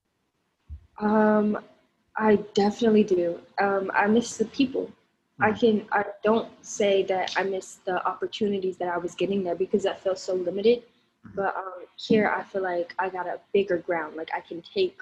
Um, 0.98 1.58
I 2.16 2.36
definitely 2.54 3.04
do. 3.04 3.38
Um, 3.60 3.90
I 3.94 4.06
miss 4.06 4.36
the 4.36 4.46
people. 4.46 4.90
I 5.40 5.52
Mhm. 5.52 5.60
can. 5.60 5.88
I 5.92 6.04
don't 6.24 6.48
say 6.64 7.02
that 7.04 7.32
I 7.36 7.42
miss 7.44 7.76
the 7.84 8.04
opportunities 8.06 8.76
that 8.78 8.88
I 8.88 8.98
was 8.98 9.14
getting 9.14 9.44
there 9.44 9.54
because 9.54 9.84
I 9.86 9.94
felt 9.94 10.18
so 10.18 10.34
limited. 10.34 10.82
Mhm. 11.26 11.36
But 11.36 11.56
um, 11.56 11.84
here, 11.96 12.28
I 12.28 12.42
feel 12.42 12.62
like 12.62 12.94
I 12.98 13.08
got 13.10 13.26
a 13.26 13.40
bigger 13.52 13.78
ground. 13.78 14.16
Like 14.16 14.30
I 14.34 14.40
can 14.40 14.62
take 14.62 14.98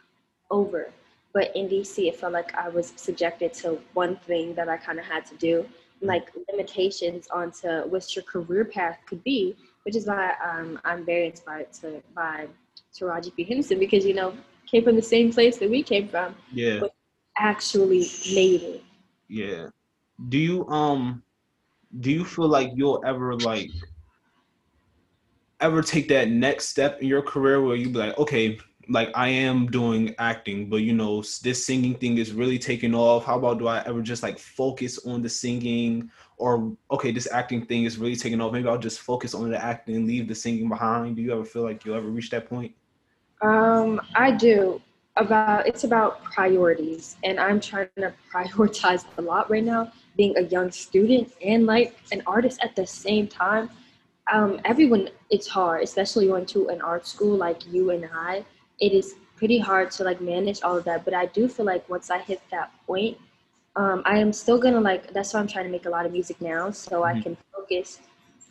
over. 0.51 0.91
But 1.33 1.55
in 1.57 1.69
DC, 1.69 2.09
it 2.09 2.17
felt 2.17 2.33
like 2.33 2.55
I 2.55 2.69
was 2.69 2.93
subjected 2.97 3.53
to 3.55 3.79
one 3.95 4.17
thing 4.17 4.55
that 4.55 4.69
I 4.69 4.77
kind 4.77 4.99
of 4.99 5.05
had 5.05 5.25
to 5.27 5.37
do, 5.37 5.67
like 6.01 6.31
limitations 6.51 7.29
onto 7.29 7.69
what 7.89 8.15
your 8.15 8.25
career 8.25 8.65
path 8.65 8.99
could 9.07 9.23
be. 9.25 9.57
Which 9.85 9.97
is 9.97 10.07
why 10.07 10.33
um, 10.45 10.81
I'm 10.85 11.05
very 11.05 11.27
inspired 11.27 11.73
to 11.81 12.03
by 12.15 12.49
Taraji 12.95 13.35
P 13.35 13.45
Henson 13.45 13.79
because 13.79 14.05
you 14.05 14.15
know 14.15 14.35
came 14.67 14.83
from 14.85 14.97
the 14.97 15.03
same 15.03 15.33
place 15.33 15.59
that 15.59 15.71
we 15.71 15.83
came 15.83 16.09
from 16.09 16.35
Yeah, 16.53 16.81
actually 17.37 18.07
made 18.35 18.63
it. 18.63 18.83
yeah. 19.29 19.69
Do 20.29 20.39
you 20.39 20.69
um, 20.69 21.23
do 22.01 22.11
you 22.11 22.25
feel 22.25 22.49
like 22.49 22.71
you'll 22.75 23.03
ever 23.07 23.35
like 23.35 23.71
ever 25.61 25.83
take 25.83 26.09
that 26.09 26.29
next 26.29 26.69
step 26.69 27.01
in 27.01 27.09
your 27.09 27.23
career 27.23 27.63
where 27.63 27.77
you 27.77 27.89
be 27.89 27.99
like, 27.99 28.19
okay, 28.19 28.59
like 28.89 29.11
I 29.15 29.29
am 29.29 29.67
doing 29.67 30.15
acting, 30.19 30.69
but 30.69 30.79
you 30.79 30.93
know, 30.93 31.23
this 31.43 31.65
singing 31.65 31.95
thing 31.95 32.19
is 32.19 32.33
really 32.33 32.59
taking 32.59 32.95
off. 32.95 33.25
How 33.25 33.39
about 33.39 33.59
do 33.59 33.67
I 33.67 33.83
ever 33.87 34.03
just 34.03 34.23
like 34.23 34.39
focus 34.39 34.99
on 35.07 35.23
the 35.23 35.29
singing 35.29 36.11
or 36.37 36.77
okay, 36.91 37.13
this 37.13 37.31
acting 37.31 37.65
thing 37.65 37.85
is 37.85 37.97
really 37.97 38.17
taking 38.17 38.41
off. 38.41 38.53
Maybe 38.53 38.69
I'll 38.69 38.79
just 38.79 39.01
focus 39.01 39.35
on 39.35 39.51
the 39.51 39.63
acting 39.63 39.97
and 39.97 40.07
leave 40.07 40.29
the 40.29 40.35
singing 40.35 40.69
behind. 40.69 41.17
Do 41.17 41.23
you 41.23 41.33
ever 41.33 41.45
feel 41.45 41.63
like 41.63 41.85
you'll 41.85 41.97
ever 41.97 42.09
reach 42.09 42.31
that 42.31 42.49
point? 42.49 42.73
Um, 43.43 44.01
I 44.15 44.33
do. 44.33 44.81
About 45.17 45.69
it's 45.69 45.85
about 45.85 46.25
priorities, 46.25 47.17
and 47.23 47.39
I'm 47.39 47.61
trying 47.61 47.89
to 47.99 48.13
prioritize 48.35 49.05
a 49.17 49.23
lot 49.23 49.49
right 49.49 49.63
now. 49.63 49.93
Being 50.17 50.37
a 50.37 50.43
young 50.43 50.71
student 50.71 51.33
and 51.45 51.67
like 51.67 51.97
an 52.13 52.23
artist 52.27 52.61
at 52.63 52.77
the 52.77 52.87
same 52.87 53.27
time, 53.27 53.71
um, 54.33 54.61
everyone 54.65 55.11
it's 55.31 55.49
hard, 55.49 55.83
especially 55.83 56.29
going 56.29 56.47
to 56.47 56.69
an 56.69 56.81
art 56.81 57.07
school 57.07 57.37
like 57.37 57.67
you 57.67 57.91
and 57.91 58.09
I. 58.15 58.45
It 58.81 58.93
is 58.93 59.15
pretty 59.37 59.59
hard 59.59 59.91
to 59.93 60.05
like 60.05 60.21
manage 60.21 60.63
all 60.63 60.77
of 60.77 60.85
that. 60.85 61.05
But 61.05 61.15
I 61.15 61.27
do 61.27 61.49
feel 61.49 61.67
like 61.67 61.89
once 61.89 62.11
I 62.11 62.19
hit 62.19 62.41
that 62.51 62.73
point, 62.87 63.19
um, 63.77 64.03
I 64.05 64.19
am 64.19 64.33
still 64.33 64.59
gonna 64.59 64.81
like. 64.81 65.13
That's 65.13 65.35
why 65.35 65.41
I'm 65.41 65.49
trying 65.49 65.65
to 65.65 65.71
make 65.71 65.87
a 65.87 65.91
lot 65.91 66.07
of 66.07 66.13
music 66.13 66.41
now, 66.41 66.71
so 66.71 67.03
mm-hmm. 67.03 67.19
I 67.19 67.23
can 67.23 67.37
focus 67.53 68.01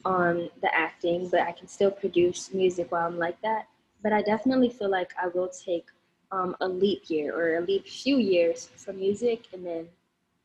on 0.05 0.49
the 0.61 0.73
acting, 0.75 1.29
but 1.29 1.41
I 1.41 1.53
can 1.53 1.67
still 1.67 1.91
produce 1.91 2.53
music 2.53 2.91
while 2.91 3.07
I'm 3.07 3.17
like 3.17 3.41
that. 3.41 3.67
But 4.01 4.11
I 4.11 4.21
definitely 4.21 4.69
feel 4.69 4.89
like 4.89 5.13
I 5.21 5.27
will 5.29 5.47
take 5.47 5.85
um, 6.31 6.55
a 6.61 6.67
leap 6.67 7.09
year 7.09 7.33
or 7.33 7.57
a 7.57 7.61
leap 7.61 7.87
few 7.87 8.17
years 8.17 8.69
from 8.75 8.97
music 8.97 9.45
and 9.53 9.65
then 9.65 9.87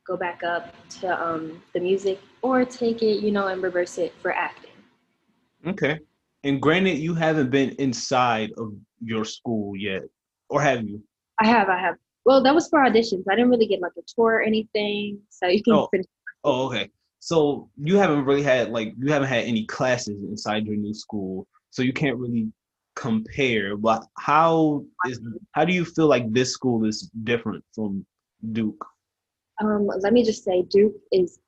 go 0.09 0.17
back 0.17 0.41
up 0.43 0.73
to 0.89 1.07
um, 1.23 1.61
the 1.73 1.79
music 1.79 2.19
or 2.41 2.65
take 2.65 3.03
it, 3.03 3.21
you 3.21 3.31
know, 3.31 3.47
and 3.47 3.61
reverse 3.61 3.99
it 3.99 4.11
for 4.21 4.33
acting. 4.33 4.71
Okay. 5.67 5.99
And 6.43 6.59
granted, 6.61 6.97
you 6.97 7.13
haven't 7.13 7.51
been 7.51 7.71
inside 7.79 8.51
of 8.57 8.73
your 9.01 9.23
school 9.23 9.75
yet, 9.75 10.01
or 10.49 10.61
have 10.61 10.83
you? 10.83 11.01
I 11.39 11.47
have, 11.47 11.69
I 11.69 11.79
have. 11.79 11.95
Well, 12.25 12.41
that 12.43 12.55
was 12.55 12.67
for 12.69 12.79
auditions. 12.79 13.23
I 13.29 13.35
didn't 13.35 13.49
really 13.51 13.67
get 13.67 13.81
like 13.81 13.91
a 13.97 14.01
tour 14.15 14.35
or 14.35 14.41
anything, 14.41 15.19
so 15.29 15.47
you 15.47 15.61
can 15.61 15.73
oh. 15.73 15.87
finish. 15.91 16.07
Oh, 16.43 16.67
okay. 16.67 16.89
So 17.19 17.69
you 17.77 17.97
haven't 17.97 18.23
really 18.25 18.43
had 18.43 18.69
like 18.69 18.93
you 18.97 19.11
haven't 19.11 19.27
had 19.27 19.43
any 19.43 19.65
classes 19.65 20.23
inside 20.23 20.65
your 20.65 20.77
new 20.77 20.93
school, 20.93 21.45
so 21.69 21.81
you 21.83 21.93
can't 21.93 22.17
really 22.17 22.47
compare. 22.95 23.75
But 23.75 24.05
how 24.17 24.85
is 25.05 25.19
how 25.51 25.65
do 25.65 25.73
you 25.73 25.83
feel 25.83 26.07
like 26.07 26.31
this 26.31 26.53
school 26.53 26.85
is 26.85 27.11
different 27.23 27.63
from 27.75 28.05
Duke? 28.53 28.85
Um, 29.61 29.87
let 29.99 30.13
me 30.13 30.23
just 30.23 30.43
say, 30.43 30.63
Duke 30.63 30.95
is 31.11 31.39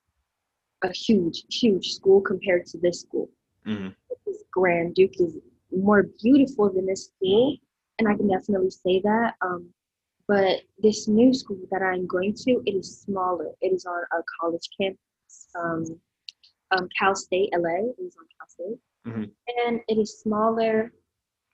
a 0.84 0.92
huge, 0.92 1.44
huge 1.50 1.92
school 1.92 2.20
compared 2.20 2.66
to 2.66 2.78
this 2.78 3.00
school. 3.00 3.30
Mm-hmm. 3.66 3.88
Is 4.26 4.44
grand. 4.52 4.94
Duke 4.94 5.18
is 5.18 5.36
more 5.72 6.04
beautiful 6.22 6.72
than 6.72 6.86
this 6.86 7.06
school, 7.06 7.56
and 7.98 8.08
I 8.08 8.14
can 8.14 8.28
definitely 8.28 8.70
say 8.70 9.00
that. 9.00 9.34
Um, 9.40 9.68
but 10.28 10.60
this 10.78 11.08
new 11.08 11.34
school 11.34 11.58
that 11.70 11.82
I'm 11.82 12.06
going 12.06 12.34
to, 12.34 12.62
it 12.66 12.72
is 12.72 13.00
smaller. 13.00 13.50
It 13.60 13.72
is 13.72 13.84
on 13.84 14.02
a 14.12 14.22
college 14.40 14.68
campus, 14.80 15.48
um, 15.58 15.84
um, 16.70 16.88
Cal 16.98 17.14
State 17.14 17.50
LA. 17.52 17.90
It 17.98 18.02
is 18.02 18.16
on 18.16 18.26
Cal 18.38 18.48
State, 18.48 18.78
mm-hmm. 19.06 19.24
and 19.66 19.80
it 19.88 19.98
is 19.98 20.20
smaller 20.20 20.92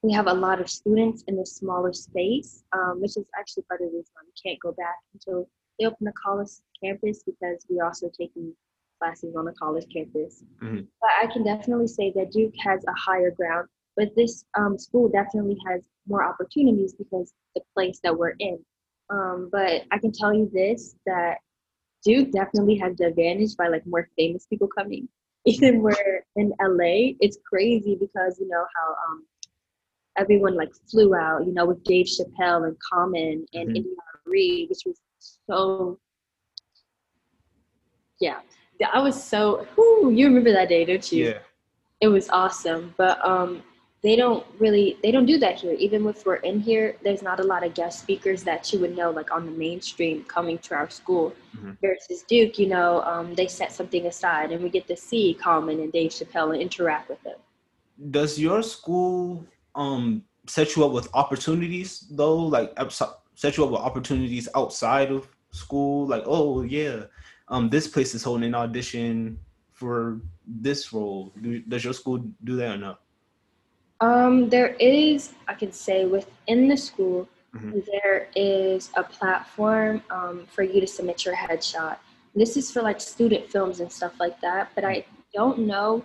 we 0.02 0.12
have 0.12 0.28
a 0.28 0.32
lot 0.32 0.60
of 0.60 0.70
students 0.70 1.24
in 1.26 1.38
a 1.38 1.46
smaller 1.46 1.92
space, 1.92 2.62
um, 2.72 3.00
which 3.00 3.16
is 3.16 3.24
actually 3.38 3.64
part 3.64 3.80
of 3.80 3.90
the 3.90 3.96
reason 3.96 4.12
we 4.22 4.50
can't 4.50 4.60
go 4.60 4.72
back 4.72 4.96
until 5.12 5.48
they 5.78 5.86
open 5.86 6.04
the 6.04 6.12
college 6.12 6.50
campus 6.82 7.22
because 7.24 7.64
we're 7.68 7.84
also 7.84 8.10
taking 8.16 8.54
classes 9.00 9.34
on 9.36 9.44
the 9.44 9.52
college 9.52 9.86
campus. 9.92 10.42
Mm-hmm. 10.62 10.80
But 11.00 11.10
I 11.22 11.26
can 11.32 11.44
definitely 11.44 11.86
say 11.86 12.12
that 12.16 12.32
Duke 12.32 12.54
has 12.64 12.82
a 12.84 12.92
higher 12.98 13.30
ground, 13.30 13.68
but 13.96 14.14
this 14.16 14.44
um, 14.56 14.78
school 14.78 15.08
definitely 15.08 15.56
has 15.68 15.82
more 16.06 16.24
opportunities 16.24 16.94
because 16.94 17.32
the 17.54 17.62
place 17.74 18.00
that 18.02 18.16
we're 18.16 18.34
in. 18.38 18.58
Um, 19.10 19.48
but 19.50 19.84
I 19.90 19.98
can 19.98 20.12
tell 20.12 20.34
you 20.34 20.50
this 20.52 20.94
that 21.06 21.38
Duke 22.04 22.30
definitely 22.32 22.76
has 22.78 22.96
the 22.96 23.06
advantage 23.06 23.56
by 23.56 23.68
like 23.68 23.86
more 23.86 24.08
famous 24.16 24.46
people 24.46 24.68
coming. 24.76 25.08
Even 25.46 25.82
we're 25.82 26.24
in 26.36 26.52
LA, 26.60 27.14
it's 27.20 27.38
crazy 27.48 27.96
because 27.98 28.38
you 28.38 28.48
know 28.48 28.64
how 28.76 28.94
um, 29.08 29.24
everyone 30.18 30.56
like 30.56 30.70
flew 30.90 31.14
out, 31.14 31.46
you 31.46 31.54
know, 31.54 31.64
with 31.64 31.82
Dave 31.84 32.06
Chappelle 32.06 32.66
and 32.66 32.76
Common 32.92 33.46
and 33.54 33.68
mm-hmm. 33.68 33.76
Indiana 33.76 34.02
Reed, 34.26 34.68
which 34.68 34.82
was 34.84 35.00
so 35.18 35.98
yeah. 38.20 38.40
Yeah, 38.80 38.88
I 38.92 39.00
was 39.00 39.22
so 39.22 39.66
whew, 39.74 40.10
you 40.10 40.26
remember 40.26 40.52
that 40.52 40.68
day, 40.68 40.84
don't 40.84 41.10
you? 41.12 41.26
Yeah. 41.26 41.38
It 42.00 42.08
was 42.08 42.28
awesome. 42.30 42.94
But 42.96 43.24
um 43.24 43.62
they 44.00 44.14
don't 44.14 44.46
really 44.60 44.96
they 45.02 45.10
don't 45.10 45.26
do 45.26 45.38
that 45.38 45.56
here. 45.56 45.72
Even 45.72 46.06
if 46.06 46.24
we're 46.24 46.36
in 46.36 46.60
here, 46.60 46.96
there's 47.02 47.22
not 47.22 47.40
a 47.40 47.42
lot 47.42 47.64
of 47.64 47.74
guest 47.74 48.00
speakers 48.00 48.44
that 48.44 48.72
you 48.72 48.78
would 48.78 48.96
know 48.96 49.10
like 49.10 49.32
on 49.32 49.44
the 49.46 49.52
mainstream 49.52 50.22
coming 50.24 50.58
to 50.58 50.74
our 50.74 50.88
school. 50.88 51.34
Mm-hmm. 51.56 51.72
Versus 51.80 52.22
Duke, 52.22 52.58
you 52.58 52.68
know, 52.68 53.02
um, 53.02 53.34
they 53.34 53.48
set 53.48 53.72
something 53.72 54.06
aside 54.06 54.52
and 54.52 54.62
we 54.62 54.70
get 54.70 54.86
to 54.86 54.96
see 54.96 55.34
Common 55.34 55.80
and 55.80 55.92
Dave 55.92 56.12
Chappelle 56.12 56.52
and 56.52 56.62
interact 56.62 57.08
with 57.08 57.20
them. 57.24 57.38
Does 58.10 58.38
your 58.38 58.62
school 58.62 59.44
um 59.74 60.22
set 60.46 60.76
you 60.76 60.84
up 60.84 60.92
with 60.92 61.08
opportunities 61.14 62.06
though 62.10 62.36
like 62.36 62.72
set 63.38 63.56
you 63.56 63.62
up 63.64 63.70
with 63.70 63.80
opportunities 63.80 64.48
outside 64.56 65.12
of 65.12 65.28
school. 65.52 66.06
Like 66.08 66.24
oh 66.26 66.62
yeah 66.62 67.04
um 67.46 67.70
this 67.70 67.86
place 67.86 68.12
is 68.14 68.22
holding 68.24 68.48
an 68.48 68.54
audition 68.54 69.38
for 69.70 70.20
this 70.44 70.92
role. 70.92 71.32
Do, 71.40 71.60
does 71.60 71.84
your 71.84 71.92
school 71.94 72.18
do 72.42 72.56
that 72.56 72.74
or 72.74 72.78
not 72.78 73.00
um 74.00 74.48
there 74.48 74.74
is 74.78 75.32
i 75.48 75.54
can 75.54 75.72
say 75.72 76.04
within 76.04 76.68
the 76.68 76.76
school 76.76 77.28
mm-hmm. 77.54 77.80
there 77.90 78.28
is 78.36 78.90
a 78.94 79.02
platform 79.02 80.00
um, 80.10 80.46
for 80.54 80.62
you 80.62 80.80
to 80.80 80.86
submit 80.86 81.24
your 81.24 81.34
headshot. 81.34 81.96
This 82.34 82.56
is 82.56 82.70
for 82.70 82.82
like 82.82 83.00
student 83.00 83.50
films 83.50 83.80
and 83.80 83.90
stuff 83.90 84.14
like 84.20 84.40
that 84.40 84.70
but 84.74 84.84
i 84.84 85.04
don't 85.34 85.58
know 85.60 86.04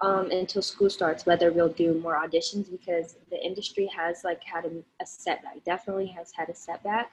um, 0.00 0.30
until 0.30 0.62
school 0.62 0.90
starts 0.90 1.26
whether 1.26 1.52
we'll 1.52 1.68
do 1.68 1.94
more 1.94 2.16
auditions 2.16 2.70
because 2.70 3.16
the 3.30 3.42
industry 3.44 3.88
has 3.96 4.24
like 4.24 4.42
had 4.42 4.64
a, 4.64 4.70
a 5.02 5.06
setback 5.06 5.62
definitely 5.64 6.06
has 6.06 6.32
had 6.32 6.48
a 6.48 6.54
setback. 6.54 7.10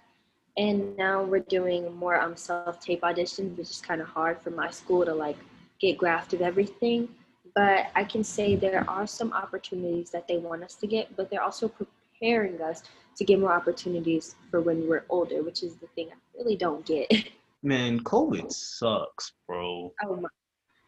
And 0.58 0.98
now 0.98 1.24
we're 1.24 1.40
doing 1.40 1.94
more 1.96 2.20
um, 2.20 2.36
self-tape 2.36 3.02
auditions 3.02 3.58
which 3.58 3.70
is 3.70 3.82
kind 3.82 4.02
of 4.02 4.08
hard 4.08 4.42
for 4.42 4.50
my 4.50 4.70
school 4.70 5.06
to 5.06 5.14
like 5.14 5.38
get 5.80 5.98
grafted 5.98 6.42
everything. 6.42 7.08
But 7.56 7.88
i 7.96 8.04
can 8.04 8.24
say 8.24 8.56
there 8.56 8.90
are 8.90 9.06
some 9.06 9.32
opportunities 9.34 10.10
that 10.12 10.28
they 10.28 10.38
want 10.38 10.64
us 10.64 10.76
to 10.76 10.88
get 10.88 11.16
but 11.16 11.30
they're 11.30 11.44
also 11.44 11.68
preparing 11.70 12.62
us 12.62 12.84
to 13.18 13.26
get 13.26 13.40
more 13.40 13.52
opportunities 13.52 14.36
for 14.50 14.62
when 14.62 14.88
we're 14.88 15.04
older 15.10 15.44
which 15.44 15.62
is 15.64 15.76
the 15.76 15.88
thing 15.88 16.08
i 16.12 16.16
really 16.38 16.56
don't 16.56 16.86
get. 16.86 17.12
Man 17.64 18.00
covid 18.00 18.52
sucks 18.52 19.34
bro. 19.48 19.92
Oh 20.04 20.16
my 20.16 20.30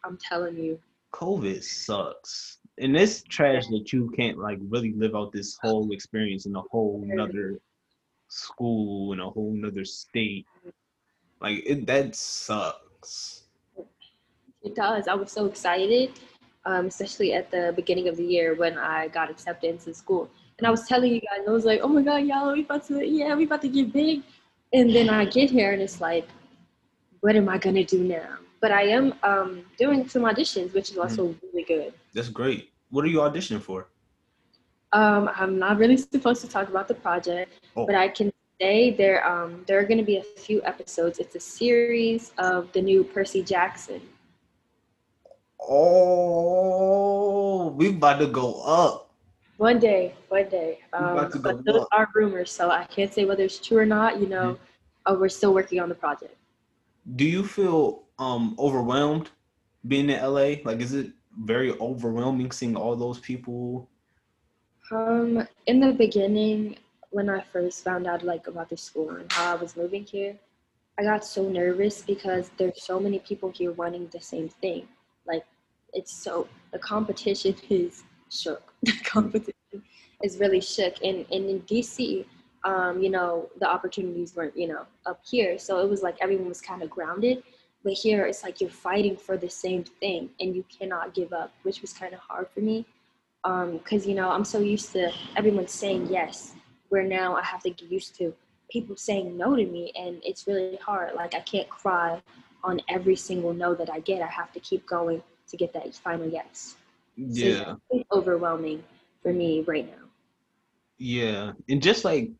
i'm 0.06 0.18
telling 0.18 0.58
you 0.58 0.80
COVID 1.14 1.64
sucks. 1.64 2.58
And 2.80 2.98
it's 2.98 3.22
trash 3.24 3.68
that 3.68 3.94
you 3.94 4.12
can't 4.18 4.40
like 4.40 4.58
really 4.68 4.94
live 4.94 5.16
out 5.16 5.32
this 5.32 5.58
whole 5.62 5.92
experience 5.92 6.46
in 6.46 6.56
a 6.56 6.62
whole 6.62 7.04
nother 7.06 7.60
school 8.34 9.14
in 9.14 9.20
a 9.20 9.30
whole 9.30 9.54
nother 9.54 9.86
state. 9.86 10.46
Like 11.40 11.64
it 11.66 11.86
that 11.88 12.16
sucks. 12.16 13.44
It 14.64 14.76
does. 14.76 15.08
I 15.08 15.14
was 15.14 15.32
so 15.32 15.46
excited, 15.46 16.12
um, 16.66 16.88
especially 16.88 17.34
at 17.34 17.52
the 17.52 17.74
beginning 17.76 18.08
of 18.08 18.18
the 18.18 18.24
year 18.24 18.56
when 18.56 18.78
I 18.78 19.10
got 19.10 19.30
accepted 19.30 19.70
into 19.70 19.94
school. 19.94 20.30
And 20.58 20.66
I 20.66 20.72
was 20.72 20.88
telling 20.88 21.12
you 21.12 21.20
guys, 21.20 21.46
I 21.48 21.52
was 21.52 21.66
like, 21.66 21.82
oh 21.84 21.88
my 21.88 22.02
god, 22.02 22.26
y'all, 22.26 22.54
we 22.54 22.62
about 22.62 22.88
to 22.88 23.06
yeah, 23.06 23.36
we 23.36 23.44
about 23.44 23.62
to 23.64 23.70
get 23.70 23.94
big. 23.94 24.24
And 24.72 24.94
then 24.94 25.10
I 25.10 25.26
get 25.26 25.52
here 25.52 25.74
and 25.74 25.82
it's 25.82 26.02
like, 26.02 26.28
what 27.20 27.36
am 27.36 27.50
I 27.50 27.58
gonna 27.58 27.84
do 27.84 28.04
now? 28.04 28.38
But 28.64 28.72
I 28.72 28.84
am 28.84 29.14
um, 29.24 29.62
doing 29.78 30.08
some 30.08 30.22
auditions, 30.22 30.74
which 30.74 30.90
is 30.90 30.98
also 30.98 31.28
mm. 31.28 31.36
really 31.44 31.66
good. 31.66 31.94
That's 32.14 32.30
great. 32.30 32.72
What 32.92 33.04
are 33.04 33.10
you 33.10 33.18
auditioning 33.18 33.62
for? 33.62 33.90
Um, 34.94 35.30
I'm 35.36 35.60
not 35.60 35.78
really 35.78 35.98
supposed 36.14 36.40
to 36.42 36.48
talk 36.48 36.70
about 36.70 36.88
the 36.88 36.94
project, 36.94 37.60
oh. 37.76 37.86
but 37.86 37.96
I 37.96 38.08
can 38.08 38.32
say 38.62 38.92
there 38.92 39.28
um, 39.28 39.66
there 39.68 39.78
are 39.80 39.84
going 39.84 39.98
to 39.98 40.06
be 40.06 40.16
a 40.16 40.24
few 40.24 40.64
episodes. 40.64 41.20
It's 41.20 41.36
a 41.36 41.42
series 41.42 42.32
of 42.38 42.72
the 42.72 42.82
new 42.82 43.04
Percy 43.04 43.44
Jackson. 43.44 44.00
Oh, 45.60 46.88
we 47.76 47.90
about 47.90 48.20
to 48.20 48.28
go 48.28 48.62
up. 48.64 49.10
One 49.58 49.78
day, 49.78 50.16
one 50.30 50.48
day. 50.48 50.80
Um, 50.94 51.30
but 51.42 51.66
those 51.66 51.82
up. 51.82 51.90
are 51.92 52.08
rumors, 52.16 52.50
so 52.50 52.72
I 52.72 52.86
can't 52.86 53.14
say 53.14 53.26
whether 53.26 53.44
it's 53.44 53.60
true 53.60 53.80
or 53.80 53.86
not. 53.86 54.22
You 54.22 54.28
know, 54.28 54.54
mm-hmm. 54.54 55.14
uh, 55.14 55.20
we're 55.20 55.28
still 55.28 55.54
working 55.54 55.82
on 55.82 55.90
the 55.90 55.96
project. 55.96 56.38
Do 57.18 57.26
you 57.26 57.44
feel 57.46 58.04
um 58.24 58.56
overwhelmed 58.58 59.30
being 59.88 60.10
in 60.10 60.22
LA? 60.22 60.50
Like, 60.64 60.80
is 60.80 60.94
it 60.94 61.12
very 61.42 61.72
overwhelming 61.80 62.52
seeing 62.52 62.76
all 62.76 62.96
those 62.96 63.20
people? 63.20 63.90
Um, 64.92 65.48
in 65.66 65.80
the 65.80 65.92
beginning, 65.92 66.78
when 67.10 67.30
I 67.30 67.42
first 67.52 67.84
found 67.84 68.08
out 68.08 68.24
like 68.24 68.48
about 68.48 68.70
the 68.70 68.78
school 68.78 69.10
and 69.12 69.32
how 69.32 69.54
I 69.54 69.56
was 69.56 69.76
moving 69.76 70.04
here, 70.04 70.36
I 70.98 71.04
got 71.04 71.26
so 71.26 71.50
nervous 71.50 72.02
because 72.02 72.52
there's 72.58 72.84
so 72.84 73.00
many 73.00 73.20
people 73.20 73.50
here 73.52 73.72
wanting 73.72 74.08
the 74.12 74.22
same 74.22 74.50
thing. 74.50 74.88
Like, 75.26 75.46
it's 75.94 76.14
so 76.14 76.48
the 76.72 76.80
competition 76.80 77.56
is 77.70 78.04
shook 78.30 78.74
The 78.84 78.94
competition 79.04 79.84
is 80.24 80.38
really 80.38 80.62
shook. 80.62 80.96
And, 81.04 81.26
and 81.32 81.50
in 81.50 81.62
DC, 81.62 82.26
um, 82.64 83.02
you 83.02 83.10
know, 83.10 83.50
the 83.60 83.70
opportunities 83.70 84.36
weren't, 84.36 84.56
you 84.56 84.68
know, 84.68 84.86
up 85.06 85.22
here. 85.30 85.58
So 85.58 85.80
it 85.80 85.90
was 85.90 86.02
like 86.02 86.18
everyone 86.22 86.50
was 86.50 86.62
kind 86.62 86.82
of 86.82 86.90
grounded. 86.90 87.44
But 87.84 87.94
here 87.94 88.26
it's 88.26 88.44
like 88.44 88.62
you're 88.62 88.70
fighting 88.70 89.18
for 89.18 89.38
the 89.38 89.50
same 89.50 89.84
thing 89.84 90.30
and 90.40 90.56
you 90.56 90.64
cannot 90.78 91.14
give 91.14 91.34
up, 91.34 91.54
which 91.64 91.82
was 91.82 91.92
kind 91.94 92.14
of 92.14 92.20
hard 92.20 92.48
for 92.54 92.62
me. 92.62 92.86
Because, 93.44 94.04
um, 94.06 94.10
you 94.10 94.16
know, 94.16 94.30
I'm 94.30 94.46
so 94.46 94.60
used 94.60 94.94
to 94.94 95.12
everyone 95.36 95.68
saying 95.68 96.08
yes, 96.10 96.54
where 96.90 97.04
now 97.04 97.36
I 97.36 97.44
have 97.44 97.62
to 97.64 97.72
get 97.72 97.92
used 97.92 98.16
to 98.20 98.34
people 98.72 98.96
saying 98.96 99.38
no 99.38 99.56
to 99.56 99.66
me. 99.66 99.92
And 99.96 100.22
it's 100.24 100.48
really 100.48 100.78
hard. 100.78 101.14
Like, 101.16 101.36
I 101.36 101.42
can't 101.42 101.70
cry 101.70 102.22
on 102.64 102.80
every 102.88 103.18
single 103.18 103.54
no 103.54 103.76
that 103.76 103.92
I 103.92 104.00
get. 104.00 104.22
I 104.22 104.28
have 104.28 104.54
to 104.54 104.60
keep 104.62 104.86
going 104.86 105.22
to 105.50 105.58
get 105.58 105.74
that 105.74 105.94
final 105.96 106.28
yes. 106.30 106.76
Yeah. 107.18 107.64
So 107.66 107.80
it's 107.92 108.10
overwhelming 108.12 108.84
for 109.22 109.34
me 109.34 109.64
right 109.68 109.86
now. 109.86 110.04
Yeah. 110.98 111.52
And 111.68 111.82
just 111.82 112.06
like 112.06 112.32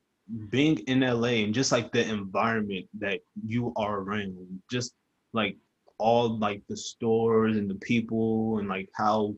being 0.50 0.78
in 0.88 1.02
LA 1.02 1.44
and 1.44 1.54
just 1.54 1.72
like 1.72 1.92
the 1.92 2.08
environment 2.08 2.88
that 3.00 3.20
you 3.46 3.74
are 3.76 4.00
around, 4.00 4.36
just 4.72 4.94
like 5.34 5.58
all 5.98 6.38
like 6.38 6.62
the 6.68 6.78
stores 6.78 7.58
and 7.58 7.70
the 7.70 7.76
people 7.76 8.58
and 8.60 8.68
like 8.68 8.90
how 8.96 9.36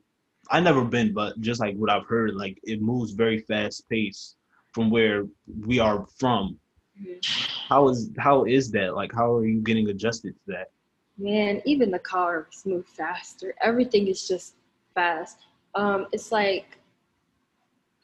I 0.50 0.60
never 0.60 0.84
been, 0.84 1.14
but 1.14 1.40
just 1.42 1.60
like 1.60 1.76
what 1.76 1.90
I've 1.90 2.06
heard, 2.06 2.36
like 2.36 2.60
it 2.64 2.82
moves 2.82 3.12
very 3.12 3.40
fast 3.40 3.88
paced 3.90 4.36
from 4.74 4.90
where 4.90 5.26
we 5.66 5.80
are 5.80 6.06
from. 6.20 6.60
Mm-hmm. 7.00 7.20
How 7.68 7.90
is 7.90 8.12
how 8.18 8.46
is 8.46 8.72
that? 8.72 8.96
Like 8.96 9.12
how 9.14 9.34
are 9.36 9.46
you 9.46 9.62
getting 9.62 9.90
adjusted 9.90 10.34
to 10.34 10.54
that? 10.54 10.72
Man, 11.18 11.62
even 11.66 11.92
the 11.92 12.00
cars 12.00 12.64
move 12.66 12.86
faster. 12.86 13.56
Everything 13.62 14.08
is 14.08 14.28
just 14.28 14.56
fast. 14.94 15.38
Um, 15.74 16.08
it's 16.12 16.32
like 16.32 16.78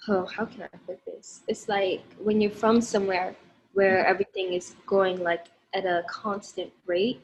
oh, 0.08 0.26
how 0.26 0.46
can 0.46 0.64
I 0.64 0.78
put 0.86 1.04
this? 1.06 1.42
It's 1.48 1.68
like 1.70 2.04
when 2.18 2.42
you're 2.42 2.52
from 2.52 2.82
somewhere 2.82 3.36
where 3.74 4.06
everything 4.06 4.54
is 4.54 4.76
going 4.86 5.24
like 5.24 5.46
at 5.74 5.86
a 5.86 6.04
constant 6.10 6.72
rate, 6.86 7.24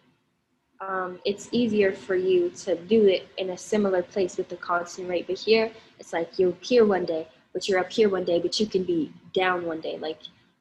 um, 0.81 1.19
it's 1.25 1.49
easier 1.51 1.91
for 1.91 2.15
you 2.15 2.49
to 2.51 2.75
do 2.75 3.07
it 3.07 3.27
in 3.37 3.51
a 3.51 3.57
similar 3.57 4.03
place 4.03 4.37
with 4.37 4.51
a 4.51 4.55
constant 4.57 5.09
rate. 5.09 5.27
But 5.27 5.37
here, 5.37 5.71
it's 5.99 6.13
like 6.13 6.37
you're 6.37 6.53
here 6.61 6.85
one 6.85 7.05
day, 7.05 7.27
but 7.53 7.67
you're 7.67 7.79
up 7.79 7.91
here 7.91 8.09
one 8.09 8.23
day, 8.23 8.39
but 8.39 8.59
you 8.59 8.67
can 8.67 8.83
be 8.83 9.11
down 9.33 9.65
one 9.65 9.81
day. 9.81 9.97
Like 9.97 10.19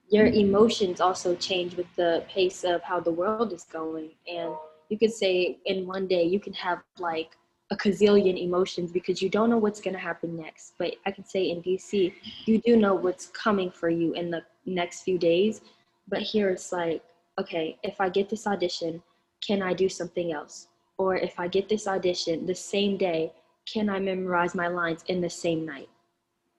your 0.09 0.27
emotions 0.27 1.01
also 1.01 1.35
change 1.35 1.77
with 1.77 1.87
the 1.97 2.25
pace 2.29 2.65
of 2.65 2.83
how 2.83 3.01
the 3.01 3.11
world 3.11 3.53
is 3.53 3.65
going. 3.65 4.11
And 4.27 4.55
you 4.89 4.99
could 4.99 5.13
say 5.13 5.59
in 5.67 5.87
one 5.87 6.07
day, 6.07 6.23
you 6.23 6.41
can 6.41 6.53
have 6.55 6.83
like 6.99 7.37
a 7.71 7.77
gazillion 7.77 8.41
emotions 8.41 8.93
because 8.93 9.21
you 9.21 9.29
don't 9.29 9.51
know 9.51 9.59
what's 9.59 9.81
going 9.81 9.95
to 9.95 10.01
happen 10.01 10.37
next. 10.37 10.75
But 10.79 10.95
I 11.05 11.11
can 11.11 11.25
say 11.25 11.51
in 11.51 11.63
DC, 11.63 12.13
you 12.45 12.59
do 12.59 12.77
know 12.77 12.95
what's 12.95 13.27
coming 13.27 13.71
for 13.71 13.91
you 13.91 14.13
in 14.15 14.31
the 14.31 14.43
next 14.65 15.03
few 15.03 15.19
days. 15.19 15.61
But 16.09 16.23
here 16.23 16.51
it's 16.51 16.73
like, 16.73 17.03
okay, 17.39 17.77
if 17.83 18.01
I 18.01 18.09
get 18.09 18.31
this 18.31 18.47
audition, 18.47 19.03
can 19.47 19.63
I 19.63 19.73
do 19.75 19.89
something 19.89 20.33
else? 20.33 20.69
Or 20.99 21.17
if 21.17 21.39
I 21.39 21.49
get 21.49 21.69
this 21.69 21.87
audition 21.87 22.47
the 22.47 22.55
same 22.55 22.97
day, 22.97 23.33
can 23.73 23.89
I 23.89 23.99
memorize 23.99 24.55
my 24.55 24.69
lines 24.69 25.05
in 25.09 25.21
the 25.21 25.31
same 25.31 25.65
night? 25.67 25.89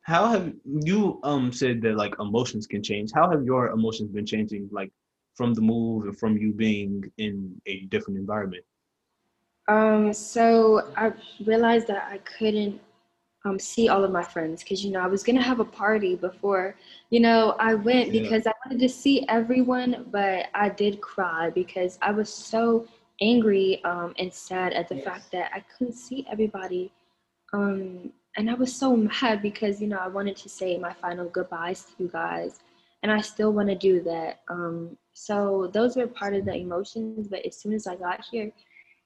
How 0.01 0.29
have 0.29 0.53
you 0.65 1.19
um 1.23 1.51
said 1.51 1.81
that 1.81 1.95
like 1.95 2.13
emotions 2.19 2.65
can 2.65 2.81
change? 2.81 3.11
How 3.13 3.29
have 3.29 3.43
your 3.43 3.69
emotions 3.69 4.11
been 4.11 4.25
changing 4.25 4.69
like 4.71 4.91
from 5.35 5.53
the 5.53 5.61
move 5.61 6.05
and 6.05 6.17
from 6.17 6.37
you 6.37 6.53
being 6.53 7.03
in 7.17 7.61
a 7.65 7.81
different 7.91 8.17
environment? 8.17 8.63
Um, 9.67 10.13
so 10.13 10.93
I 10.95 11.11
realized 11.45 11.87
that 11.87 12.07
I 12.09 12.19
couldn't 12.19 12.79
um, 13.47 13.59
see 13.59 13.87
all 13.89 14.03
of 14.03 14.11
my 14.11 14.23
friends 14.23 14.63
because 14.63 14.83
you 14.83 14.91
know 14.91 14.99
I 14.99 15.07
was 15.07 15.23
gonna 15.23 15.41
have 15.41 15.59
a 15.59 15.65
party 15.65 16.15
before 16.15 16.75
you 17.09 17.19
know 17.19 17.55
I 17.59 17.73
went 17.75 18.13
yeah. 18.13 18.21
because 18.21 18.47
I 18.47 18.53
wanted 18.65 18.79
to 18.79 18.89
see 18.89 19.25
everyone, 19.29 20.05
but 20.11 20.47
I 20.53 20.69
did 20.69 21.01
cry 21.01 21.49
because 21.49 21.97
I 22.01 22.11
was 22.11 22.33
so 22.33 22.87
angry 23.21 23.83
um, 23.83 24.13
and 24.19 24.31
sad 24.31 24.73
at 24.73 24.87
the 24.87 24.95
yes. 24.95 25.05
fact 25.05 25.31
that 25.31 25.51
I 25.53 25.61
couldn't 25.61 25.93
see 25.93 26.25
everybody. 26.31 26.91
Um, 27.53 28.11
and 28.35 28.51
I 28.51 28.53
was 28.53 28.75
so 28.75 28.95
mad 28.95 29.41
because 29.41 29.81
you 29.81 29.87
know 29.87 29.97
I 29.97 30.07
wanted 30.07 30.35
to 30.37 30.49
say 30.49 30.77
my 30.77 30.93
final 30.93 31.29
goodbyes 31.29 31.83
to 31.83 32.03
you 32.03 32.09
guys, 32.09 32.59
and 33.03 33.11
I 33.11 33.21
still 33.21 33.53
want 33.53 33.69
to 33.69 33.75
do 33.75 34.01
that. 34.03 34.41
Um, 34.49 34.97
so 35.13 35.69
those 35.73 35.95
were 35.95 36.07
part 36.07 36.35
of 36.35 36.45
the 36.45 36.53
emotions, 36.53 37.27
but 37.27 37.45
as 37.45 37.57
soon 37.57 37.73
as 37.73 37.87
I 37.87 37.95
got 37.95 38.23
here, 38.29 38.51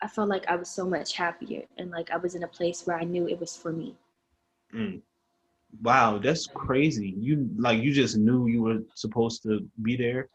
I 0.01 0.07
felt 0.07 0.29
like 0.29 0.45
I 0.47 0.55
was 0.55 0.69
so 0.69 0.85
much 0.85 1.15
happier 1.15 1.63
and 1.77 1.91
like 1.91 2.09
I 2.11 2.17
was 2.17 2.33
in 2.35 2.43
a 2.43 2.47
place 2.47 2.85
where 2.85 2.97
I 2.97 3.03
knew 3.03 3.27
it 3.27 3.39
was 3.39 3.55
for 3.55 3.71
me. 3.71 3.95
Mm. 4.75 5.01
Wow, 5.81 6.19
that's 6.19 6.47
crazy. 6.47 7.15
You 7.17 7.49
like 7.57 7.81
you 7.81 7.93
just 7.93 8.17
knew 8.17 8.47
you 8.47 8.61
were 8.61 8.79
supposed 8.95 9.43
to 9.43 9.67
be 9.81 9.95
there. 9.95 10.29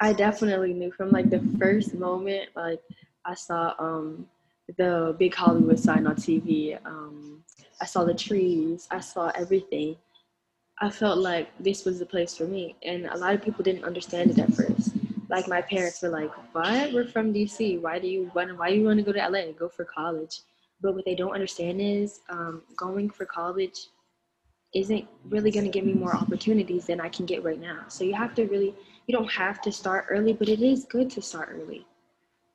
I 0.00 0.12
definitely 0.12 0.74
knew 0.74 0.90
from 0.92 1.10
like 1.10 1.30
the 1.30 1.40
first 1.58 1.94
moment 1.94 2.50
like 2.54 2.80
I 3.24 3.34
saw 3.34 3.74
um 3.78 4.26
the 4.76 5.14
big 5.18 5.34
Hollywood 5.34 5.78
sign 5.78 6.06
on 6.06 6.16
TV. 6.16 6.78
Um 6.84 7.44
I 7.80 7.86
saw 7.86 8.04
the 8.04 8.14
trees, 8.14 8.88
I 8.90 9.00
saw 9.00 9.30
everything. 9.34 9.96
I 10.80 10.90
felt 10.90 11.18
like 11.18 11.48
this 11.58 11.84
was 11.84 11.98
the 11.98 12.06
place 12.06 12.36
for 12.36 12.44
me 12.44 12.76
and 12.82 13.06
a 13.06 13.16
lot 13.16 13.34
of 13.34 13.42
people 13.42 13.64
didn't 13.64 13.84
understand 13.84 14.30
it 14.30 14.38
at 14.38 14.52
first 14.54 14.90
like 15.28 15.48
my 15.48 15.62
parents 15.62 16.02
were 16.02 16.10
like, 16.10 16.30
"What? 16.54 16.92
We're 16.92 17.06
from 17.06 17.32
DC. 17.32 17.80
Why 17.80 17.98
do 17.98 18.06
you 18.06 18.30
want? 18.34 18.56
Why 18.58 18.70
do 18.70 18.76
you 18.76 18.84
want 18.84 18.98
to 18.98 19.04
go 19.04 19.12
to 19.12 19.22
LA? 19.22 19.52
Go 19.52 19.68
for 19.68 19.84
college." 19.84 20.40
But 20.80 20.94
what 20.94 21.04
they 21.04 21.14
don't 21.14 21.32
understand 21.32 21.80
is 21.80 22.20
um, 22.28 22.62
going 22.76 23.10
for 23.10 23.24
college 23.24 23.88
isn't 24.74 25.06
really 25.28 25.50
going 25.50 25.64
to 25.64 25.70
give 25.70 25.84
me 25.84 25.92
more 25.92 26.14
opportunities 26.14 26.86
than 26.86 27.00
I 27.00 27.08
can 27.08 27.26
get 27.26 27.44
right 27.44 27.60
now. 27.60 27.84
So 27.88 28.04
you 28.04 28.14
have 28.14 28.34
to 28.34 28.46
really, 28.46 28.74
you 29.06 29.16
don't 29.16 29.30
have 29.30 29.60
to 29.62 29.72
start 29.72 30.06
early, 30.10 30.32
but 30.32 30.48
it 30.48 30.60
is 30.60 30.84
good 30.84 31.10
to 31.10 31.22
start 31.22 31.50
early. 31.52 31.86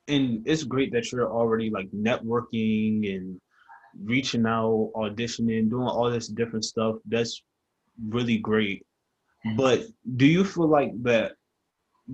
And 0.08 0.46
it's 0.46 0.64
great 0.64 0.92
that 0.94 1.12
you're 1.12 1.32
already 1.32 1.70
like 1.70 1.90
networking 1.92 3.16
and 3.16 3.40
reaching 4.04 4.46
out, 4.46 4.92
auditioning, 4.96 5.70
doing 5.70 5.88
all 5.88 6.12
this 6.12 6.28
different 6.28 6.66
stuff. 6.66 6.96
That's 7.06 7.42
really 8.08 8.38
great. 8.38 8.86
But 9.56 9.84
do 10.18 10.26
you 10.26 10.44
feel 10.44 10.68
like 10.68 10.92
that 11.04 11.34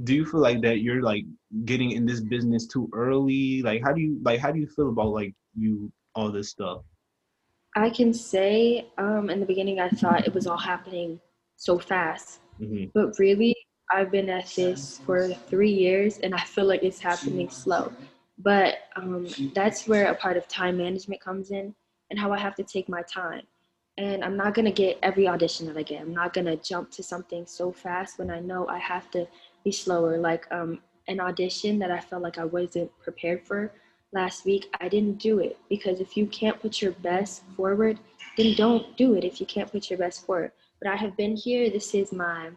do 0.04 0.14
you 0.14 0.26
feel 0.26 0.42
like 0.42 0.62
that 0.62 0.82
you're 0.82 1.02
like 1.02 1.24
getting 1.64 1.92
in 1.92 2.06
this 2.06 2.20
business 2.20 2.68
too 2.68 2.90
early? 2.94 3.62
Like 3.62 3.82
how 3.82 3.94
do 3.94 4.02
you 4.02 4.20
like 4.24 4.40
how 4.40 4.52
do 4.52 4.60
you 4.60 4.68
feel 4.68 4.90
about 4.90 5.10
like 5.10 5.34
you 5.56 5.92
all 6.14 6.32
this 6.32 6.50
stuff? 6.50 6.82
I 7.76 7.90
can 7.90 8.14
say 8.14 8.88
um 8.98 9.30
in 9.30 9.40
the 9.40 9.46
beginning 9.46 9.80
I 9.80 9.90
thought 9.90 10.28
it 10.28 10.34
was 10.34 10.48
all 10.48 10.58
happening 10.58 11.20
so 11.58 11.78
fast. 11.78 12.40
Mm-hmm. 12.60 12.86
But 12.94 13.18
really 13.20 13.56
I've 13.92 14.12
been 14.12 14.30
at 14.30 14.48
this 14.56 15.00
for 15.06 15.30
3 15.30 15.72
years 15.72 16.20
and 16.20 16.34
I 16.34 16.40
feel 16.40 16.66
like 16.66 16.84
it's 16.84 17.00
happening 17.00 17.50
slow. 17.50 17.92
But 18.38 18.76
um 18.96 19.28
that's 19.54 19.88
where 19.88 20.12
a 20.12 20.16
part 20.16 20.38
of 20.38 20.48
time 20.48 20.78
management 20.78 21.22
comes 21.22 21.52
in 21.52 21.76
and 22.10 22.20
how 22.20 22.32
I 22.32 22.40
have 22.40 22.56
to 22.56 22.64
take 22.64 22.88
my 22.90 23.02
time. 23.02 23.44
And 23.98 24.24
I'm 24.24 24.36
not 24.36 24.54
going 24.54 24.66
to 24.66 24.72
get 24.72 25.00
every 25.02 25.28
audition 25.28 25.66
that 25.68 25.78
I 25.78 25.84
get. 25.84 26.02
I'm 26.02 26.14
not 26.14 26.34
going 26.34 26.46
to 26.46 26.58
jump 26.58 26.92
to 26.92 27.04
something 27.04 27.46
so 27.46 27.72
fast 27.72 28.20
when 28.20 28.30
I 28.30 28.42
know 28.42 28.68
I 28.68 28.78
have 28.78 29.10
to 29.12 29.26
be 29.64 29.72
slower. 29.72 30.18
Like 30.18 30.46
um, 30.52 30.80
an 31.08 31.22
audition 31.22 31.80
that 31.80 31.92
I 31.92 32.02
felt 32.02 32.22
like 32.22 32.38
I 32.38 32.44
wasn't 32.44 32.92
prepared 33.00 33.46
for 33.46 33.72
last 34.16 34.46
week, 34.46 34.74
I 34.80 34.88
didn't 34.88 35.20
do 35.20 35.40
it 35.40 35.58
because 35.70 36.00
if 36.00 36.18
you 36.18 36.26
can't 36.28 36.60
put 36.60 36.82
your 36.82 36.94
best 36.94 37.44
forward, 37.56 38.00
then 38.38 38.56
don't 38.56 38.98
do 38.98 39.14
it 39.16 39.24
if 39.24 39.40
you 39.40 39.46
can't 39.46 39.72
put 39.72 39.90
your 39.90 40.00
best 40.00 40.26
forward. 40.26 40.52
But 40.82 40.90
I 40.90 40.96
have 40.96 41.16
been 41.18 41.36
here, 41.36 41.70
this 41.70 41.94
is 41.94 42.12
my 42.12 42.50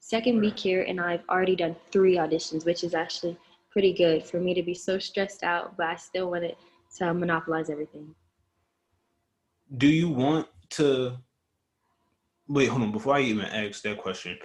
second 0.00 0.40
week 0.40 0.58
here, 0.58 0.82
and 0.82 1.00
I've 1.00 1.22
already 1.28 1.56
done 1.56 1.74
three 1.90 2.16
auditions, 2.16 2.64
which 2.64 2.84
is 2.84 2.94
actually 2.94 3.36
pretty 3.70 3.92
good 3.92 4.24
for 4.24 4.38
me 4.38 4.54
to 4.54 4.62
be 4.62 4.74
so 4.74 4.98
stressed 4.98 5.42
out, 5.42 5.76
but 5.76 5.86
I 5.86 5.96
still 5.96 6.30
wanted 6.30 6.56
to 6.98 7.12
monopolize 7.12 7.70
everything. 7.70 8.14
Do 9.76 9.88
you 9.88 10.08
want 10.08 10.46
to 10.70 11.16
wait? 12.46 12.68
Hold 12.68 12.82
on, 12.82 12.92
before 12.92 13.14
I 13.16 13.22
even 13.22 13.46
ask 13.46 13.82
that 13.82 13.98
question, 13.98 14.38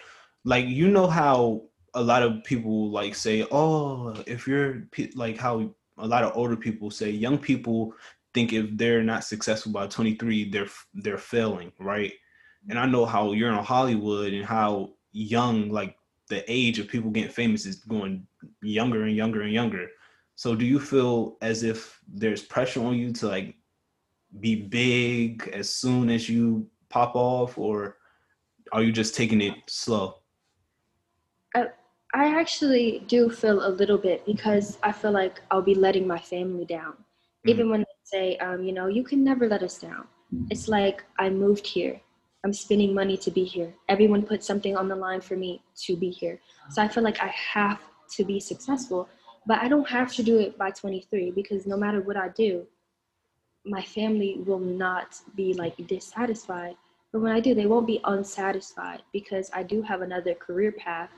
like 0.46 0.66
you 0.66 0.90
know 0.90 1.08
how 1.08 1.64
a 1.94 2.02
lot 2.02 2.24
of 2.24 2.44
people 2.44 2.90
like 2.90 3.14
say, 3.14 3.46
oh, 3.52 4.16
if 4.26 4.48
you're 4.48 4.88
like 5.16 5.38
how 5.38 5.74
a 5.98 6.08
lot 6.08 6.24
of 6.24 6.36
older 6.36 6.56
people 6.56 6.90
say, 6.90 7.10
young 7.10 7.38
people 7.38 7.94
think 8.34 8.54
if 8.54 8.66
they're 8.78 9.04
not 9.04 9.24
successful 9.24 9.72
by 9.72 9.88
23, 9.88 10.50
they're 10.50 10.70
they're 10.94 11.18
failing, 11.18 11.72
right? 11.80 12.14
And 12.70 12.80
I 12.80 12.86
know 12.86 13.06
how 13.06 13.34
you're 13.34 13.52
in 13.52 13.64
Hollywood 13.64 14.34
and 14.34 14.46
how 14.46 14.94
young, 15.12 15.70
like 15.70 15.98
the 16.30 16.44
age 16.52 16.80
of 16.80 16.88
people 16.88 17.12
getting 17.12 17.32
famous 17.32 17.66
is 17.66 17.78
going 17.78 18.26
younger 18.62 19.04
and 19.04 19.16
younger 19.16 19.42
and 19.42 19.52
younger. 19.52 19.88
So 20.36 20.56
do 20.56 20.66
you 20.66 20.80
feel 20.80 21.38
as 21.42 21.64
if 21.64 22.00
there's 22.08 22.42
pressure 22.42 22.84
on 22.84 22.96
you 22.98 23.12
to 23.14 23.28
like 23.28 23.56
be 24.40 24.56
big 24.56 25.50
as 25.54 25.70
soon 25.70 26.10
as 26.10 26.30
you 26.30 26.68
pop 26.90 27.16
off, 27.16 27.58
or 27.58 27.98
are 28.72 28.82
you 28.82 28.92
just 28.92 29.16
taking 29.16 29.42
it 29.42 29.56
slow? 29.68 30.21
I 32.14 32.40
actually 32.40 33.04
do 33.08 33.30
feel 33.30 33.66
a 33.66 33.70
little 33.70 33.98
bit 33.98 34.26
because 34.26 34.78
I 34.84 34.92
feel 34.92 35.12
like 35.12 35.42
I'll 35.50 35.62
be 35.62 35.76
letting 35.76 36.08
my 36.08 36.20
family 36.20 36.66
down. 36.66 36.94
Mm-hmm. 36.94 37.50
Even 37.50 37.70
when 37.70 37.80
they 37.82 37.86
say, 38.04 38.38
um, 38.38 38.64
you 38.64 38.74
know, 38.74 38.88
you 38.88 39.04
can 39.04 39.24
never 39.24 39.48
let 39.48 39.64
us 39.64 39.80
down. 39.80 40.08
it's 40.50 40.68
like 40.68 41.04
I 41.20 41.30
moved 41.30 41.68
here. 41.68 42.00
I'm 42.44 42.54
spending 42.54 42.94
money 42.94 43.18
to 43.18 43.32
be 43.32 43.44
here. 43.44 43.74
Everyone 43.88 44.24
put 44.24 44.44
something 44.44 44.76
on 44.76 44.88
the 44.88 44.96
line 44.96 45.22
for 45.22 45.36
me 45.36 45.62
to 45.86 45.96
be 45.96 46.10
here. 46.10 46.40
So 46.70 46.82
I 46.82 46.88
feel 46.88 47.04
like 47.04 47.22
I 47.22 47.28
have 47.54 47.80
to 48.16 48.24
be 48.24 48.40
successful, 48.40 49.08
but 49.46 49.60
I 49.60 49.68
don't 49.68 49.88
have 49.90 50.14
to 50.14 50.24
do 50.24 50.40
it 50.40 50.58
by 50.58 50.72
23 50.72 51.32
because 51.32 51.68
no 51.68 51.78
matter 51.78 52.02
what 52.02 52.18
I 52.18 52.30
do, 52.30 52.66
my 53.66 53.82
family 53.82 54.42
will 54.46 54.60
not 54.60 55.20
be 55.36 55.54
like 55.54 55.76
dissatisfied. 55.88 56.76
But 57.14 57.22
when 57.22 57.32
I 57.32 57.40
do, 57.40 57.54
they 57.54 57.68
won't 57.68 57.88
be 57.88 58.00
unsatisfied 58.06 59.04
because 59.14 59.52
I 59.54 59.64
do 59.64 59.82
have 59.84 60.02
another 60.02 60.34
career 60.34 60.72
path. 60.72 61.10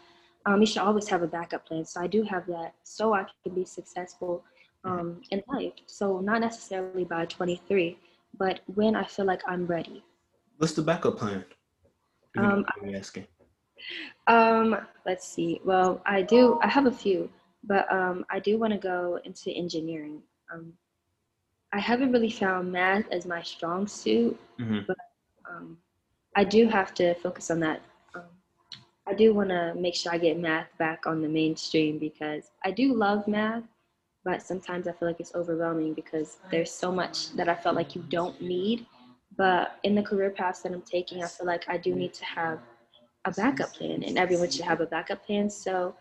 Um, 0.46 0.60
you 0.60 0.68
should 0.68 0.82
always 0.82 1.08
have 1.08 1.24
a 1.24 1.28
backup 1.28 1.66
plan. 1.66 1.86
So 1.86 2.02
I 2.02 2.08
do 2.08 2.24
have 2.24 2.46
that 2.48 2.74
so 2.84 3.14
I 3.14 3.26
can 3.44 3.54
be 3.54 3.66
successful 3.66 4.44
um, 4.84 5.22
in 5.32 5.42
life. 5.48 5.74
So 5.86 6.20
not 6.20 6.42
necessarily 6.42 7.06
by 7.06 7.26
23, 7.26 7.98
but 8.38 8.60
when 8.76 8.96
I 8.96 9.04
feel 9.06 9.26
like 9.26 9.42
I'm 9.48 9.66
ready. 9.66 10.04
What's 10.58 10.74
the 10.74 10.82
backup 10.82 11.18
plan? 11.18 11.46
Um, 12.38 12.66
I'm 12.82 12.96
asking. 12.96 13.28
Um, 14.28 14.78
let's 15.06 15.28
see. 15.28 15.62
Well, 15.64 16.02
I 16.06 16.22
do. 16.22 16.60
I 16.62 16.68
have 16.68 16.86
a 16.86 16.92
few, 16.92 17.30
but 17.64 17.92
um, 17.92 18.26
I 18.30 18.40
do 18.40 18.58
want 18.58 18.74
to 18.74 18.80
go 18.80 19.20
into 19.24 19.52
engineering. 19.52 20.22
Um, 20.54 20.74
I 21.74 21.80
haven't 21.80 22.12
really 22.12 22.30
found 22.30 22.72
math 22.72 23.06
as 23.12 23.26
my 23.26 23.42
strong 23.42 23.88
suit, 23.88 24.40
hmm 24.58 24.80
but 24.88 24.98
um, 25.50 25.78
I 26.36 26.44
do 26.44 26.68
have 26.68 26.94
to 26.96 27.14
focus 27.16 27.52
on 27.52 27.60
that. 27.62 27.82
I 29.08 29.14
do 29.14 29.34
want 29.34 29.50
to 29.50 29.74
make 29.76 29.96
sure 29.96 30.14
I 30.14 30.18
get 30.18 30.40
math 30.40 30.70
back 30.78 31.06
on 31.06 31.22
the 31.22 31.28
mainstream 31.28 32.00
because 32.00 32.52
I 32.64 32.72
do 32.72 32.94
love 32.94 33.28
math, 33.28 33.64
but 34.24 34.42
sometimes 34.42 34.88
I 34.88 34.94
feel 34.94 35.10
like 35.10 35.20
it's 35.20 35.36
overwhelming 35.36 35.94
because 35.94 36.38
there's 36.52 36.72
so 36.72 36.92
much 36.92 37.32
that 37.34 37.50
I 37.50 37.56
felt 37.56 37.76
like 37.76 37.96
you 37.96 38.04
don't 38.10 38.40
need. 38.42 38.86
But 39.36 39.78
in 39.84 39.96
the 39.96 40.04
career 40.04 40.30
paths 40.30 40.62
that 40.62 40.72
I'm 40.72 40.82
taking, 40.82 41.24
I 41.24 41.28
feel 41.28 41.48
like 41.48 41.66
I 41.68 41.78
do 41.78 41.94
need 41.94 42.14
to 42.14 42.26
have 42.26 42.60
a 43.26 43.32
backup 43.32 43.74
plan, 43.74 44.04
and 44.04 44.18
everyone 44.18 44.50
should 44.50 44.66
have 44.66 44.80
a 44.80 44.86
backup 44.86 45.26
plan. 45.26 45.50
So 45.50 45.96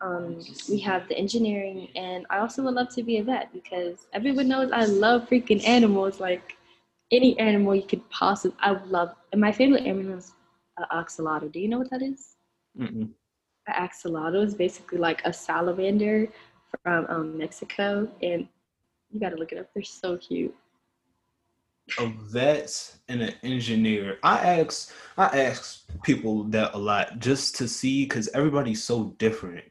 um, 0.00 0.40
we 0.70 0.78
have 0.80 1.08
the 1.08 1.18
engineering, 1.18 1.88
and 1.94 2.26
I 2.30 2.38
also 2.38 2.62
would 2.62 2.74
love 2.74 2.88
to 2.94 3.02
be 3.02 3.18
a 3.18 3.24
vet 3.24 3.52
because 3.52 4.06
everyone 4.14 4.48
knows 4.48 4.70
I 4.72 4.84
love 4.86 5.28
freaking 5.28 5.66
animals. 5.66 6.20
Like 6.20 6.56
any 7.12 7.38
animal 7.38 7.74
you 7.74 7.82
could 7.82 8.08
possibly, 8.10 8.56
I 8.60 8.70
love. 8.86 9.14
And 9.32 9.40
my 9.40 9.52
favorite 9.52 9.84
animal 9.84 10.18
is 10.18 10.32
uh. 10.78 11.38
Do 11.40 11.60
you 11.60 11.68
know 11.68 11.78
what 11.78 11.90
that 11.90 12.02
is? 12.02 12.35
Mm-mm. 12.78 13.08
Axolotl 13.68 14.44
is 14.44 14.54
basically 14.54 14.98
like 14.98 15.22
a 15.24 15.32
salamander 15.32 16.28
from 16.82 17.06
um, 17.08 17.38
Mexico, 17.38 18.08
and 18.22 18.46
you 19.10 19.20
got 19.20 19.30
to 19.30 19.36
look 19.36 19.52
it 19.52 19.58
up. 19.58 19.68
They're 19.74 19.82
so 19.82 20.18
cute. 20.18 20.54
A 21.98 22.12
vet 22.30 22.96
and 23.08 23.22
an 23.22 23.34
engineer. 23.42 24.18
I 24.22 24.60
ask, 24.60 24.92
I 25.16 25.26
ask 25.40 25.84
people 26.02 26.44
that 26.44 26.74
a 26.74 26.78
lot 26.78 27.18
just 27.20 27.54
to 27.56 27.68
see 27.68 28.04
because 28.04 28.28
everybody's 28.34 28.82
so 28.82 29.14
different. 29.18 29.64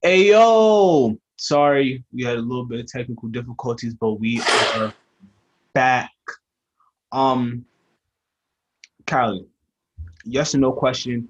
Hey 0.00 0.28
yo, 0.28 1.18
sorry 1.36 2.04
we 2.12 2.22
had 2.24 2.36
a 2.36 2.40
little 2.40 2.64
bit 2.64 2.80
of 2.80 2.86
technical 2.86 3.28
difficulties, 3.28 3.94
but 3.94 4.14
we 4.14 4.40
are 4.76 4.94
back. 5.74 6.11
Um, 7.12 7.66
Kylie, 9.04 9.46
yes 10.24 10.54
or 10.54 10.58
no 10.58 10.72
question, 10.72 11.28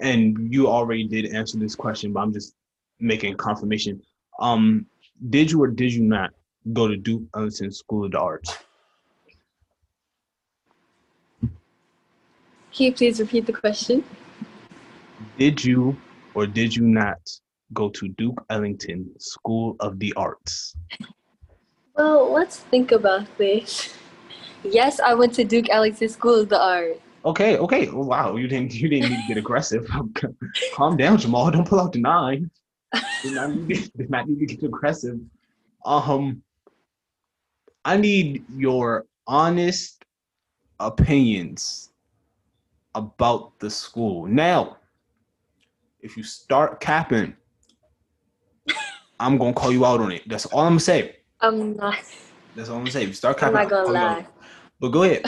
and 0.00 0.52
you 0.52 0.68
already 0.68 1.06
did 1.06 1.34
answer 1.34 1.58
this 1.58 1.74
question, 1.74 2.12
but 2.12 2.20
I'm 2.20 2.32
just 2.32 2.54
making 3.00 3.36
confirmation. 3.36 4.00
Um, 4.38 4.86
did 5.30 5.50
you 5.50 5.62
or 5.62 5.68
did 5.68 5.92
you 5.92 6.02
not 6.02 6.30
go 6.72 6.86
to 6.86 6.96
Duke 6.96 7.22
Ellington 7.34 7.72
School 7.72 8.04
of 8.04 8.12
the 8.12 8.18
Arts? 8.20 8.58
Can 11.40 12.86
you 12.86 12.92
please 12.92 13.20
repeat 13.20 13.46
the 13.46 13.52
question? 13.52 14.04
Did 15.36 15.62
you 15.64 15.96
or 16.34 16.46
did 16.46 16.74
you 16.74 16.86
not 16.86 17.18
go 17.72 17.90
to 17.90 18.08
Duke 18.08 18.44
Ellington 18.50 19.10
School 19.18 19.76
of 19.80 19.98
the 19.98 20.12
Arts? 20.14 20.76
Well, 21.94 22.32
let's 22.32 22.58
think 22.58 22.92
about 22.92 23.26
this. 23.38 23.94
Yes, 24.64 25.00
I 25.00 25.14
went 25.14 25.34
to 25.34 25.44
Duke 25.44 25.68
Ellington 25.70 26.08
School 26.08 26.40
of 26.40 26.48
the 26.48 26.60
Art. 26.60 27.00
Okay, 27.24 27.58
okay. 27.58 27.88
Oh, 27.88 28.00
wow, 28.04 28.36
you 28.36 28.48
didn't 28.48 28.74
you 28.74 28.88
didn't 28.88 29.10
need 29.10 29.22
to 29.22 29.28
get 29.28 29.36
aggressive. 29.36 29.86
Calm 30.74 30.96
down, 30.96 31.18
Jamal. 31.18 31.50
Don't 31.50 31.66
pull 31.66 31.80
out 31.80 31.92
the 31.92 32.00
nine. 32.00 32.50
Did 33.22 33.34
not 33.34 33.50
need 33.50 33.68
need 33.68 34.48
to 34.48 34.56
get 34.56 34.62
aggressive. 34.64 35.20
Um, 35.84 36.42
I 37.84 37.96
need 37.96 38.44
your 38.54 39.06
honest 39.26 40.04
opinions 40.80 41.90
about 42.94 43.58
the 43.58 43.70
school. 43.70 44.26
Now, 44.26 44.78
if 46.00 46.16
you 46.16 46.22
start 46.22 46.80
capping, 46.80 47.36
I'm 49.20 49.38
gonna 49.38 49.52
call 49.52 49.72
you 49.72 49.86
out 49.86 50.00
on 50.00 50.10
it. 50.12 50.22
That's 50.28 50.46
all 50.46 50.60
I'm 50.60 50.72
gonna 50.72 50.80
say. 50.80 51.21
I'm 51.42 51.76
not. 51.76 51.98
That's 52.54 52.68
all 52.68 52.76
I'm 52.76 52.82
gonna 52.82 52.92
say. 52.92 53.04
You 53.04 53.12
start 53.12 53.42
I'm 53.42 53.52
not 53.52 53.68
gonna 53.68 53.84
call 53.84 53.96
you 53.96 54.00
out. 54.06 54.18
lie. 54.18 54.26
But 54.80 54.88
go 54.88 55.02
ahead. 55.02 55.24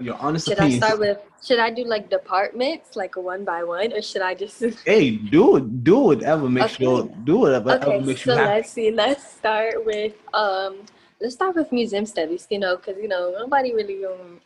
Your 0.00 0.16
honest 0.16 0.46
Should 0.48 0.58
I 0.58 0.70
start 0.70 0.98
with? 0.98 1.18
Should 1.44 1.58
I 1.58 1.70
do 1.70 1.84
like 1.84 2.08
departments, 2.08 2.96
like 2.96 3.16
one 3.16 3.44
by 3.44 3.64
one, 3.64 3.92
or 3.92 4.02
should 4.02 4.22
I 4.22 4.34
just? 4.34 4.62
Hey, 4.86 5.10
do 5.16 5.56
it. 5.56 5.84
Do 5.84 5.98
whatever 5.98 6.48
makes 6.48 6.74
Okay. 6.74 6.84
you 6.84 7.14
do 7.24 7.36
whatever 7.38 7.70
Okay, 7.74 8.00
makes 8.00 8.24
so 8.24 8.32
you 8.32 8.38
happy. 8.38 8.50
let's 8.50 8.70
see. 8.70 8.90
Let's 8.90 9.24
start 9.38 9.84
with 9.84 10.14
um. 10.32 10.86
Let's 11.20 11.34
start 11.34 11.54
with 11.54 11.70
museum 11.72 12.06
studies. 12.06 12.46
You 12.50 12.58
know, 12.58 12.76
because 12.76 12.96
you 13.00 13.08
know 13.08 13.34
nobody 13.38 13.74
really 13.74 14.04
um. 14.04 14.40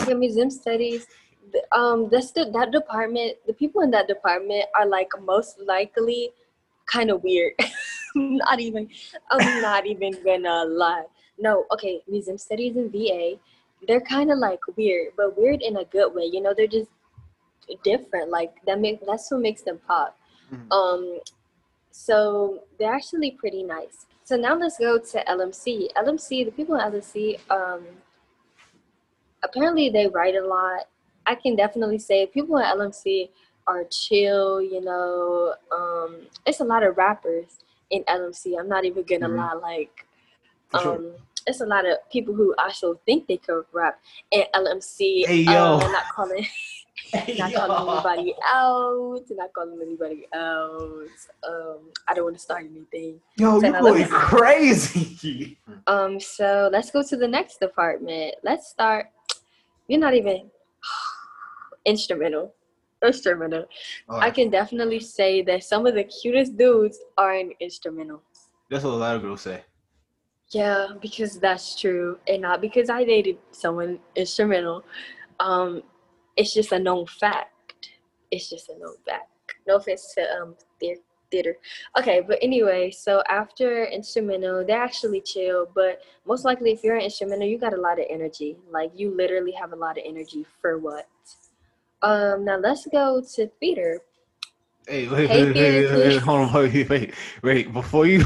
Okay, 0.00 0.14
museum 0.14 0.50
studies. 0.50 1.06
Um, 1.72 2.08
that's 2.10 2.32
the 2.32 2.50
that 2.52 2.72
department. 2.72 3.36
The 3.46 3.52
people 3.52 3.80
in 3.82 3.90
that 3.92 4.08
department 4.08 4.64
are 4.74 4.86
like 4.86 5.08
most 5.22 5.60
likely 5.60 6.32
kind 6.86 7.10
of 7.10 7.22
weird. 7.22 7.52
not 8.14 8.60
even. 8.60 8.88
I'm 9.30 9.62
not 9.62 9.86
even 9.86 10.12
gonna 10.24 10.64
lie. 10.64 11.04
No, 11.38 11.64
okay. 11.72 12.02
Museum 12.08 12.38
studies 12.38 12.76
in 12.76 12.90
VA, 12.90 13.38
they're 13.86 14.00
kind 14.00 14.30
of 14.32 14.38
like 14.38 14.60
weird, 14.76 15.12
but 15.16 15.38
weird 15.38 15.62
in 15.62 15.76
a 15.76 15.84
good 15.84 16.14
way. 16.14 16.24
You 16.24 16.40
know, 16.40 16.54
they're 16.56 16.66
just 16.66 16.90
different. 17.84 18.30
Like 18.30 18.54
that 18.66 18.80
make 18.80 19.04
that's 19.06 19.30
what 19.30 19.40
makes 19.40 19.62
them 19.62 19.78
pop. 19.86 20.18
Mhm. 20.52 20.72
Um, 20.72 21.20
so 21.90 22.64
they're 22.78 22.94
actually 22.94 23.32
pretty 23.32 23.62
nice. 23.62 24.06
So 24.24 24.36
now 24.36 24.54
let's 24.54 24.78
go 24.78 24.98
to 24.98 25.24
LMC. 25.28 25.88
LMC, 25.96 26.44
the 26.44 26.50
people 26.50 26.74
in 26.74 26.80
LMC, 26.80 27.38
um, 27.50 27.84
apparently 29.42 29.88
they 29.88 30.06
write 30.06 30.34
a 30.34 30.46
lot. 30.46 30.86
I 31.26 31.34
can 31.34 31.56
definitely 31.56 31.98
say 31.98 32.26
people 32.26 32.56
in 32.58 32.64
LMC 32.64 33.30
are 33.66 33.84
chill. 33.84 34.60
You 34.62 34.80
know, 34.80 35.54
um, 35.74 36.26
it's 36.46 36.60
a 36.60 36.64
lot 36.64 36.82
of 36.82 36.96
rappers 36.96 37.58
in 37.90 38.02
LMC. 38.04 38.58
I'm 38.58 38.68
not 38.68 38.84
even 38.84 39.02
gonna 39.04 39.28
Mhm. 39.28 39.36
lie. 39.36 39.54
Like, 39.54 40.06
For 40.70 40.78
sure. 40.80 40.94
um, 40.96 41.14
it's 41.46 41.60
a 41.60 41.66
lot 41.66 41.86
of 41.86 41.96
people 42.10 42.34
who 42.34 42.54
also 42.58 43.00
think 43.06 43.26
they 43.26 43.38
could 43.38 43.64
rap 43.72 44.00
in 44.30 44.44
LMC. 44.54 45.24
Hey, 45.26 45.36
yo. 45.38 45.78
uh, 45.78 45.88
not 45.88 46.04
calling 46.14 46.46
not 47.38 47.52
calling 47.54 47.88
anybody 47.88 48.34
out, 48.44 49.22
not 49.30 49.52
calling 49.54 49.80
anybody 49.80 50.28
out. 50.34 51.08
Um, 51.48 51.78
I 52.06 52.14
don't 52.14 52.24
want 52.24 52.36
to 52.36 52.42
start 52.42 52.64
anything. 52.64 53.20
Yo, 53.36 53.60
So 53.60 53.66
you 53.66 53.72
now 53.72 53.80
going 53.80 54.06
crazy. 54.08 55.56
Um, 55.86 56.20
so 56.20 56.68
let's 56.70 56.90
go 56.90 57.02
to 57.02 57.16
the 57.16 57.28
next 57.28 57.60
department. 57.60 58.34
Let's 58.42 58.68
start. 58.68 59.06
You're 59.86 60.00
not 60.00 60.12
even 60.12 60.50
instrumental. 61.86 62.54
Instrumental. 63.04 63.64
I 64.08 64.30
can 64.30 64.50
definitely 64.50 65.00
say 65.00 65.42
that 65.42 65.62
some 65.62 65.86
of 65.86 65.94
the 65.94 66.04
cutest 66.04 66.56
dudes 66.56 66.98
are 67.16 67.34
in 67.34 67.52
instrumental. 67.60 68.22
That's 68.70 68.84
what 68.84 68.94
a 68.94 68.96
lot 68.96 69.16
of 69.16 69.22
girls 69.22 69.42
say. 69.42 69.62
Yeah, 70.50 70.88
because 71.00 71.38
that's 71.38 71.78
true, 71.78 72.18
and 72.26 72.42
not 72.42 72.60
because 72.60 72.88
I 72.88 73.04
dated 73.04 73.38
someone 73.50 73.98
instrumental. 74.16 74.82
Um, 75.40 75.82
it's 76.36 76.54
just 76.54 76.72
a 76.72 76.78
known 76.78 77.06
fact. 77.06 77.90
It's 78.30 78.48
just 78.48 78.70
a 78.70 78.78
known 78.78 78.96
fact. 79.06 79.28
No 79.66 79.76
offense 79.76 80.14
to 80.14 80.22
um 80.40 80.54
their 80.80 80.96
theater. 81.30 81.56
Okay, 81.98 82.22
but 82.26 82.38
anyway, 82.40 82.90
so 82.90 83.22
after 83.28 83.84
instrumental, 83.84 84.64
they're 84.66 84.82
actually 84.82 85.20
chill. 85.20 85.66
But 85.74 86.00
most 86.26 86.44
likely, 86.44 86.72
if 86.72 86.82
you're 86.82 86.96
an 86.96 87.02
instrumental, 87.02 87.46
you 87.46 87.58
got 87.58 87.74
a 87.74 87.80
lot 87.80 87.98
of 87.98 88.06
energy. 88.08 88.56
Like 88.70 88.90
you 88.94 89.14
literally 89.14 89.52
have 89.52 89.72
a 89.72 89.76
lot 89.76 89.98
of 89.98 90.04
energy 90.06 90.46
for 90.60 90.78
what? 90.78 91.06
Um, 92.02 92.44
now 92.44 92.56
let's 92.58 92.86
go 92.86 93.22
to 93.34 93.46
theater. 93.60 94.00
Hey, 94.86 95.06
wait, 95.08 95.28
Hey, 95.28 95.44
wait, 95.44 95.54
wait, 95.54 95.92
wait, 95.92 96.16
hold 96.22 96.48
on, 96.48 96.54
wait, 96.72 96.88
wait, 96.88 97.14
wait. 97.42 97.72
Before 97.72 98.06
you, 98.06 98.24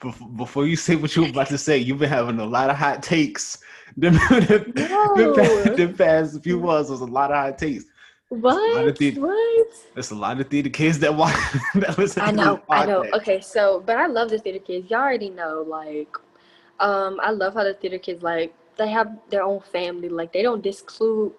before, 0.36 0.66
you 0.66 0.76
say 0.76 0.94
what 0.94 1.14
you 1.16 1.22
were 1.22 1.28
about 1.28 1.48
to 1.48 1.58
say, 1.58 1.76
you've 1.78 1.98
been 1.98 2.08
having 2.08 2.38
a 2.38 2.44
lot 2.44 2.70
of 2.70 2.76
hot 2.76 3.02
takes. 3.02 3.58
The, 3.96 4.10
the, 4.10 4.72
the, 4.74 4.88
No. 4.88 5.74
the 5.74 5.92
past 5.96 6.42
few 6.44 6.60
months 6.60 6.90
was 6.90 7.00
a 7.00 7.04
lot 7.06 7.30
of 7.32 7.36
hot 7.36 7.58
takes. 7.58 7.84
What? 8.28 8.96
theater- 8.98 9.20
What? 9.22 9.68
There's 9.94 10.10
a 10.10 10.14
lot 10.16 10.40
of 10.40 10.48
theater 10.48 10.70
kids 10.70 10.98
that 11.00 11.14
watch 11.14 11.34
that 11.76 11.96
listen 11.98 12.22
I 12.22 12.30
know, 12.30 12.60
I 12.68 12.86
know. 12.86 13.04
Okay, 13.14 13.40
so 13.40 13.82
but 13.84 13.96
I 13.96 14.06
love 14.06 14.30
the 14.30 14.38
theater 14.38 14.58
kids. 14.58 14.90
Y'all 14.90 15.00
already 15.00 15.30
know, 15.30 15.64
like, 15.66 16.16
um, 16.80 17.18
I 17.22 17.30
love 17.30 17.54
how 17.54 17.64
the 17.64 17.74
theater 17.74 17.98
kids 17.98 18.22
like 18.22 18.54
they 18.76 18.88
have 18.88 19.16
their 19.30 19.42
own 19.42 19.60
family. 19.60 20.08
Like 20.08 20.32
they 20.32 20.42
don't 20.42 20.62
disclude 20.62 21.32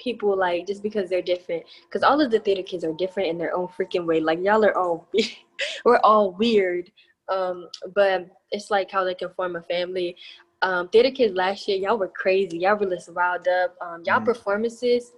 people 0.00 0.36
like 0.36 0.66
just 0.66 0.82
because 0.82 1.08
they're 1.10 1.22
different. 1.22 1.62
Because 1.84 2.02
all 2.02 2.20
of 2.20 2.30
the 2.30 2.40
theater 2.40 2.62
kids 2.62 2.84
are 2.84 2.92
different 2.94 3.28
in 3.28 3.38
their 3.38 3.54
own 3.54 3.68
freaking 3.68 4.06
way. 4.06 4.20
Like 4.20 4.40
y'all 4.42 4.64
are 4.64 4.76
all 4.76 5.08
we're 5.84 5.98
all 5.98 6.32
weird. 6.32 6.90
Um, 7.28 7.68
but 7.94 8.26
it's 8.50 8.70
like 8.70 8.90
how 8.90 9.04
they 9.04 9.14
can 9.14 9.30
form 9.30 9.54
a 9.56 9.62
family. 9.62 10.16
Um, 10.62 10.88
theater 10.88 11.10
kids 11.10 11.34
last 11.34 11.68
year, 11.68 11.78
y'all 11.78 11.96
were 11.98 12.08
crazy. 12.08 12.58
Y'all 12.58 12.76
were 12.76 12.86
just 12.90 13.08
riled 13.12 13.46
up. 13.48 13.76
Um, 13.80 14.02
y'all 14.04 14.20
Mhm. 14.20 14.24
performances 14.26 15.12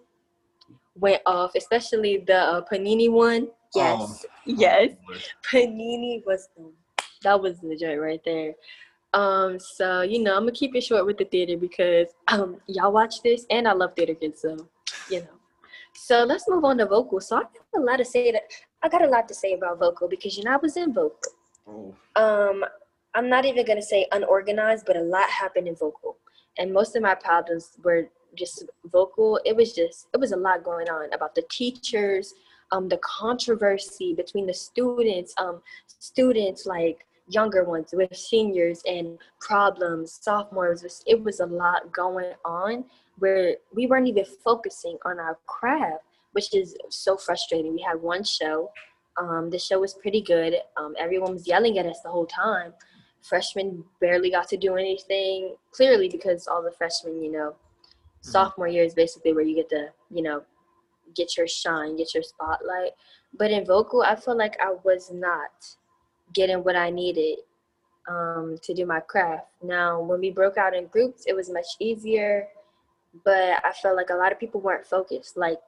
went 0.95 1.23
off, 1.27 1.53
especially 1.57 2.19
the 2.19 2.37
uh, 2.37 2.61
Panini 2.71 3.11
one. 3.11 3.49
Yes, 3.75 4.25
Oh. 4.27 4.29
yes. 4.45 4.91
Panini 5.51 6.23
was 6.27 6.49
the, 6.57 6.71
that 7.23 7.41
was 7.41 7.59
the 7.61 7.77
joint 7.77 8.01
right 8.01 8.21
there. 8.25 8.53
Um, 9.15 9.59
so 9.59 10.03
you 10.03 10.23
know, 10.23 10.35
I'm 10.37 10.43
gonna 10.43 10.53
keep 10.53 10.75
it 10.75 10.83
short 10.83 11.05
with 11.07 11.19
the 11.19 11.25
theater 11.27 11.57
because 11.57 12.09
um 12.29 12.57
y'all 12.67 12.93
watch 12.93 13.23
this 13.23 13.45
and 13.51 13.67
I 13.69 13.73
love 13.73 13.95
theater 13.97 14.15
kids, 14.15 14.41
so 14.43 14.69
you 15.11 15.21
know. 15.21 15.37
So 15.95 16.25
let's 16.25 16.49
move 16.49 16.65
on 16.65 16.79
to 16.79 16.87
vocal. 16.87 17.21
So 17.21 17.37
I 17.37 17.41
have 17.41 17.49
a 17.77 17.81
lot 17.81 17.97
to 17.99 18.05
say 18.05 18.33
that 18.33 18.43
I 18.83 18.89
got 18.89 19.03
a 19.05 19.09
lot 19.09 19.29
to 19.29 19.35
say 19.35 19.53
about 19.55 19.79
vocal 19.79 20.09
because 20.09 20.37
you 20.37 20.45
know 20.45 20.53
I 20.53 20.57
was 20.57 20.77
in 20.77 20.93
vocal. 20.93 21.33
Oh. 21.69 21.95
Um, 22.17 22.65
I'm 23.15 23.29
not 23.29 23.45
even 23.45 23.67
gonna 23.67 23.83
say 23.83 24.07
unorganized, 24.13 24.87
but 24.87 24.97
a 24.97 25.03
lot 25.03 25.29
happened 25.29 25.69
in 25.69 25.77
vocal, 25.77 26.17
and 26.59 26.73
most 26.73 26.97
of 26.97 27.03
my 27.03 27.15
problems 27.15 27.77
were 27.85 28.09
just 28.35 28.65
vocal. 28.87 29.39
It 29.45 29.55
was 29.55 29.73
just 29.75 30.09
it 30.15 30.19
was 30.19 30.33
a 30.33 30.37
lot 30.37 30.65
going 30.65 30.89
on 30.89 31.13
about 31.13 31.35
the 31.35 31.45
teachers, 31.51 32.33
um, 32.73 32.89
the 32.89 32.99
controversy 32.99 34.15
between 34.15 34.47
the 34.47 34.55
students, 34.55 35.35
um, 35.39 35.61
students 35.87 36.65
like 36.67 37.07
younger 37.29 37.65
ones 37.65 37.91
with 37.93 38.15
seniors 38.17 38.83
and 38.87 39.19
problems, 39.41 40.19
sophomores. 40.21 40.83
was- 40.83 41.03
It 41.07 41.23
was 41.23 41.41
a 41.41 41.47
lot 41.47 41.93
going 41.93 42.33
on 42.45 42.85
where 43.23 43.55
we 43.73 43.87
weren't 43.87 44.09
even 44.09 44.25
focusing 44.43 44.99
on 45.05 45.21
our 45.21 45.39
craft, 45.47 46.03
which 46.33 46.53
is 46.53 46.77
so 46.91 47.17
frustrating. 47.17 47.73
We 47.73 47.81
had 47.81 48.03
one 48.03 48.25
show. 48.25 48.69
Um, 49.17 49.49
the 49.49 49.61
show 49.61 49.79
was 49.79 49.95
pretty 49.95 50.23
good. 50.23 50.57
Um, 50.77 50.97
everyone 50.99 51.35
was 51.35 51.47
yelling 51.47 51.79
at 51.79 51.87
us 51.87 52.01
the 52.03 52.11
whole 52.11 52.27
time. 52.27 52.73
Freshmen 53.21 53.85
barely 54.01 54.33
got 54.33 54.49
to 54.49 54.57
do 54.57 54.75
anything, 54.75 55.55
clearly 55.71 56.09
because 56.09 56.49
all 56.49 56.65
the 56.65 56.73
freshmen, 56.73 57.23
you 57.23 57.31
know, 57.31 57.55
sophomore 58.23 58.67
year 58.67 58.83
is 58.83 58.95
basically 58.95 59.33
where 59.33 59.45
you 59.45 59.55
get 59.55 59.69
to, 59.69 59.87
you 60.11 60.23
know, 60.23 60.43
get 61.15 61.37
your 61.37 61.47
shine, 61.47 61.97
get 61.97 62.15
your 62.15 62.25
spotlight. 62.25 62.91
But 63.39 63.53
in 63.53 63.65
vocal, 63.65 64.03
I 64.03 64.17
feel 64.17 64.37
like 64.37 64.57
I 64.61 64.75
was 64.83 65.13
not 65.13 65.53
getting 66.35 66.65
what 66.65 66.75
I 66.75 66.91
needed 66.91 67.39
um, 68.09 68.57
to 68.65 68.75
do 68.75 68.85
my 68.85 68.99
craft. 68.99 69.47
Now, 69.63 70.01
when 70.01 70.19
we 70.19 70.33
broke 70.33 70.59
out 70.59 70.75
in 70.75 70.87
groups, 70.87 71.23
it 71.29 71.37
was 71.37 71.49
much 71.51 71.69
easier, 71.79 72.49
but 73.25 73.65
I 73.65 73.73
felt 73.73 73.97
like 73.97 74.11
a 74.11 74.15
lot 74.15 74.33
of 74.33 74.41
people 74.41 74.61
weren't 74.61 74.87
focused. 74.87 75.37
Like 75.37 75.59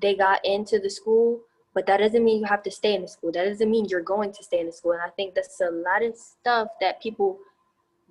they 0.00 0.14
got 0.14 0.44
into 0.44 0.78
the 0.78 0.90
school, 0.90 1.40
but 1.74 1.86
that 1.86 1.98
doesn't 1.98 2.24
mean 2.24 2.40
you 2.40 2.44
have 2.46 2.62
to 2.64 2.70
stay 2.70 2.94
in 2.94 3.02
the 3.02 3.08
school. 3.08 3.32
That 3.32 3.44
doesn't 3.44 3.70
mean 3.70 3.86
you're 3.88 4.02
going 4.02 4.32
to 4.32 4.42
stay 4.42 4.60
in 4.60 4.66
the 4.66 4.72
school. 4.72 4.92
And 4.92 5.02
I 5.02 5.10
think 5.10 5.34
that's 5.34 5.60
a 5.60 5.70
lot 5.70 6.02
of 6.02 6.16
stuff 6.16 6.68
that 6.80 7.00
people 7.00 7.38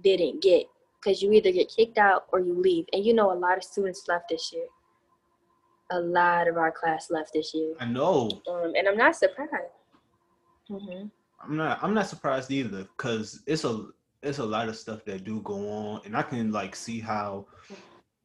didn't 0.03 0.41
get 0.41 0.67
because 1.01 1.21
you 1.21 1.31
either 1.31 1.51
get 1.51 1.71
kicked 1.75 1.97
out 1.97 2.25
or 2.31 2.39
you 2.39 2.53
leave. 2.53 2.85
And 2.93 3.05
you 3.05 3.13
know, 3.13 3.31
a 3.31 3.35
lot 3.35 3.57
of 3.57 3.63
students 3.63 4.07
left 4.07 4.29
this 4.29 4.51
year. 4.53 4.65
A 5.91 5.99
lot 5.99 6.49
of 6.49 6.57
our 6.57 6.71
class 6.71 7.09
left 7.09 7.31
this 7.33 7.53
year, 7.53 7.73
I 7.79 7.85
know. 7.85 8.41
um, 8.49 8.73
and 8.75 8.89
I'm 8.89 8.97
not 8.97 9.15
surprised. 9.15 9.51
Mm-hmm. 10.69 11.07
I'm 11.41 11.55
not. 11.55 11.79
I'm 11.81 11.93
not 11.93 12.07
surprised 12.07 12.51
either, 12.51 12.85
cause 12.97 13.41
it's 13.45 13.63
a 13.63 13.85
it's 14.21 14.39
a 14.39 14.45
lot 14.45 14.67
of 14.67 14.75
stuff 14.75 15.05
that 15.05 15.23
do 15.23 15.39
go 15.41 15.69
on, 15.69 16.01
and 16.03 16.17
I 16.17 16.23
can 16.23 16.51
like 16.51 16.75
see 16.75 16.99
how 16.99 17.45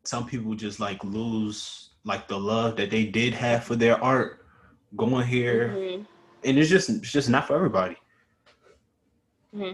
some 0.05 0.27
people 0.27 0.55
just 0.55 0.81
like 0.81 1.03
lose 1.05 1.91
like 2.05 2.27
the 2.29 2.39
love 2.39 2.77
that 2.77 2.91
they 2.91 3.05
did 3.07 3.35
have 3.35 3.65
for 3.65 3.77
their 3.77 4.03
art 4.03 4.45
going 4.97 5.27
here, 5.27 5.69
hmm 5.69 6.03
and 6.45 6.59
it's 6.59 6.69
just 6.69 6.91
it's 6.91 7.13
just 7.13 7.29
not 7.29 7.47
for 7.47 7.55
everybody. 7.55 7.97
hmm 9.55 9.73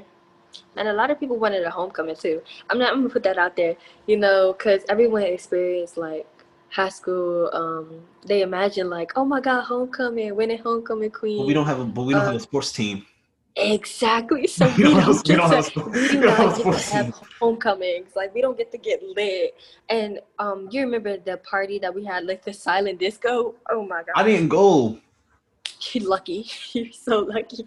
And 0.76 0.88
a 0.88 0.92
lot 0.92 1.10
of 1.10 1.18
people 1.20 1.36
wanted 1.36 1.64
a 1.64 1.70
homecoming 1.70 2.16
too. 2.16 2.42
I'm 2.70 2.78
not. 2.78 2.92
I'm 2.92 3.00
gonna 3.00 3.08
put 3.12 3.22
that 3.24 3.38
out 3.38 3.56
there, 3.56 3.76
you 4.06 4.16
know, 4.16 4.52
because 4.52 4.82
everyone 4.88 5.22
experienced 5.22 5.96
like 5.96 6.26
high 6.70 6.88
school. 6.90 7.48
Um, 7.52 8.02
they 8.26 8.42
imagine 8.42 8.90
like, 8.90 9.12
oh 9.16 9.24
my 9.24 9.40
God, 9.40 9.62
homecoming, 9.62 10.34
winning 10.36 10.58
homecoming 10.58 11.10
queen. 11.10 11.38
But 11.38 11.46
we 11.46 11.54
don't 11.54 11.66
have 11.66 11.80
a 11.80 11.84
but 11.84 12.02
we 12.02 12.14
don't 12.14 12.24
have 12.24 12.34
Uh, 12.34 12.38
a 12.38 12.40
sports 12.40 12.72
team. 12.72 13.06
Exactly. 13.58 14.46
So 14.46 14.66
We 14.76 14.84
don't 14.84 14.94
don't, 14.94 15.02
have- 15.02 15.16
we 15.16 15.22
get 15.22 15.36
to, 15.36 15.56
have- 15.56 15.76
we 15.76 16.00
we 16.00 16.08
do 16.08 16.20
don't 16.22 16.56
get 16.56 16.78
to 16.78 16.94
have 16.94 17.14
homecomings. 17.40 18.10
Like 18.14 18.34
we 18.34 18.40
don't 18.40 18.56
get 18.56 18.70
to 18.72 18.78
get 18.78 19.02
lit. 19.02 19.54
And 19.88 20.20
um, 20.38 20.68
you 20.70 20.82
remember 20.82 21.16
the 21.18 21.38
party 21.38 21.78
that 21.80 21.94
we 21.94 22.04
had, 22.04 22.24
like 22.24 22.44
the 22.44 22.52
silent 22.52 22.98
disco? 23.00 23.54
Oh 23.70 23.84
my 23.84 24.02
god! 24.04 24.12
I 24.14 24.22
didn't 24.22 24.48
go. 24.48 24.98
you're 25.92 26.08
lucky. 26.08 26.46
You're 26.72 26.92
so 26.92 27.20
lucky. 27.20 27.66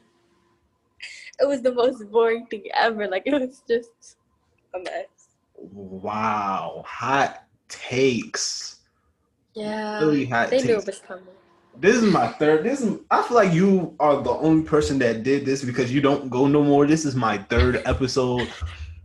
It 1.40 1.48
was 1.48 1.62
the 1.62 1.74
most 1.74 2.10
boring 2.12 2.46
thing 2.48 2.64
ever. 2.74 3.08
Like 3.08 3.24
it 3.26 3.34
was 3.34 3.64
just 3.68 4.18
a 4.76 4.80
mess. 4.80 5.08
Wow, 5.58 6.84
hot 6.88 7.44
takes. 7.68 8.78
Yeah, 9.54 10.00
Really 10.00 10.26
hot 10.26 10.50
they 10.50 10.62
knew 10.62 10.78
it 10.78 10.86
was 10.86 11.00
coming. 11.00 11.26
This 11.78 11.96
is 11.96 12.04
my 12.12 12.28
third. 12.28 12.64
This 12.64 12.82
is. 12.82 13.00
I 13.10 13.22
feel 13.24 13.38
like 13.38 13.54
you 13.54 13.96
are 14.00 14.22
the 14.22 14.30
only 14.32 14.64
person 14.64 15.00
that 15.00 15.24
did 15.24 15.46
this 15.46 15.64
because 15.64 15.92
you 15.92 16.02
don't 16.02 16.30
go 16.30 16.48
no 16.48 16.64
more. 16.64 16.86
This 16.86 17.06
is 17.06 17.16
my 17.16 17.38
third 17.38 17.82
episode, 17.86 18.48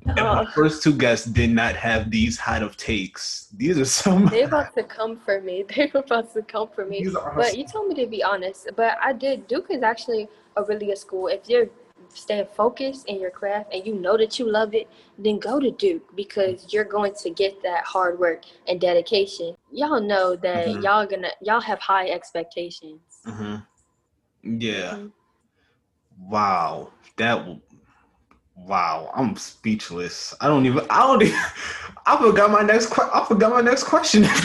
and 0.04 0.16
my 0.16 0.42
Uh, 0.42 0.50
first 0.52 0.82
two 0.82 0.92
guests 0.92 1.26
did 1.26 1.50
not 1.50 1.74
have 1.76 2.10
these 2.10 2.38
hot 2.38 2.62
of 2.62 2.76
takes. 2.76 3.48
These 3.56 3.78
are 3.78 3.84
some. 3.84 4.26
they're 4.26 4.46
about 4.46 4.74
to 4.74 4.82
come 4.82 5.16
for 5.16 5.40
me. 5.40 5.64
They're 5.74 5.90
about 5.94 6.34
to 6.34 6.42
come 6.42 6.68
for 6.74 6.84
me. 6.84 7.04
These 7.04 7.14
are 7.16 7.32
But 7.34 7.56
you 7.56 7.66
told 7.66 7.88
me 7.88 7.94
to 8.04 8.06
be 8.06 8.22
honest. 8.22 8.68
But 8.76 8.98
I 9.02 9.12
did. 9.12 9.46
Duke 9.48 9.68
is 9.70 9.82
actually 9.82 10.28
a 10.56 10.62
really 10.64 10.86
good 10.86 10.98
school. 10.98 11.28
If 11.28 11.48
you're 11.48 11.68
staying 12.14 12.46
focused 12.54 13.06
in 13.08 13.20
your 13.20 13.30
craft 13.30 13.72
and 13.72 13.86
you 13.86 13.94
know 13.94 14.16
that 14.16 14.38
you 14.38 14.50
love 14.50 14.74
it, 14.74 14.88
then 15.18 15.38
go 15.38 15.58
to 15.60 15.70
Duke 15.70 16.14
because 16.16 16.72
you're 16.72 16.84
going 16.84 17.14
to 17.22 17.30
get 17.30 17.62
that 17.62 17.84
hard 17.84 18.18
work 18.18 18.44
and 18.68 18.80
dedication. 18.80 19.56
Y'all 19.70 20.00
know 20.00 20.36
that 20.36 20.68
Mhm. 20.68 20.82
y'all 20.82 21.06
gonna 21.06 21.30
y'all 21.40 21.60
have 21.60 21.80
high 21.80 22.08
expectations. 22.10 23.00
hmm 23.24 23.56
Yeah. 24.42 24.94
Mhm. 24.94 25.12
Wow. 26.18 26.92
That. 27.16 27.46
Wow. 28.56 29.10
I'm 29.14 29.36
speechless. 29.36 30.34
I 30.40 30.48
don't 30.48 30.64
even. 30.66 30.86
I 30.90 31.00
don't 31.06 31.22
even. 31.22 31.38
I 32.06 32.16
forgot 32.16 32.50
my 32.50 32.62
next. 32.62 32.90
que- 32.92 33.10
I 33.12 33.24
forgot 33.24 33.50
my 33.52 33.60
next 33.60 33.84
question. 33.84 34.24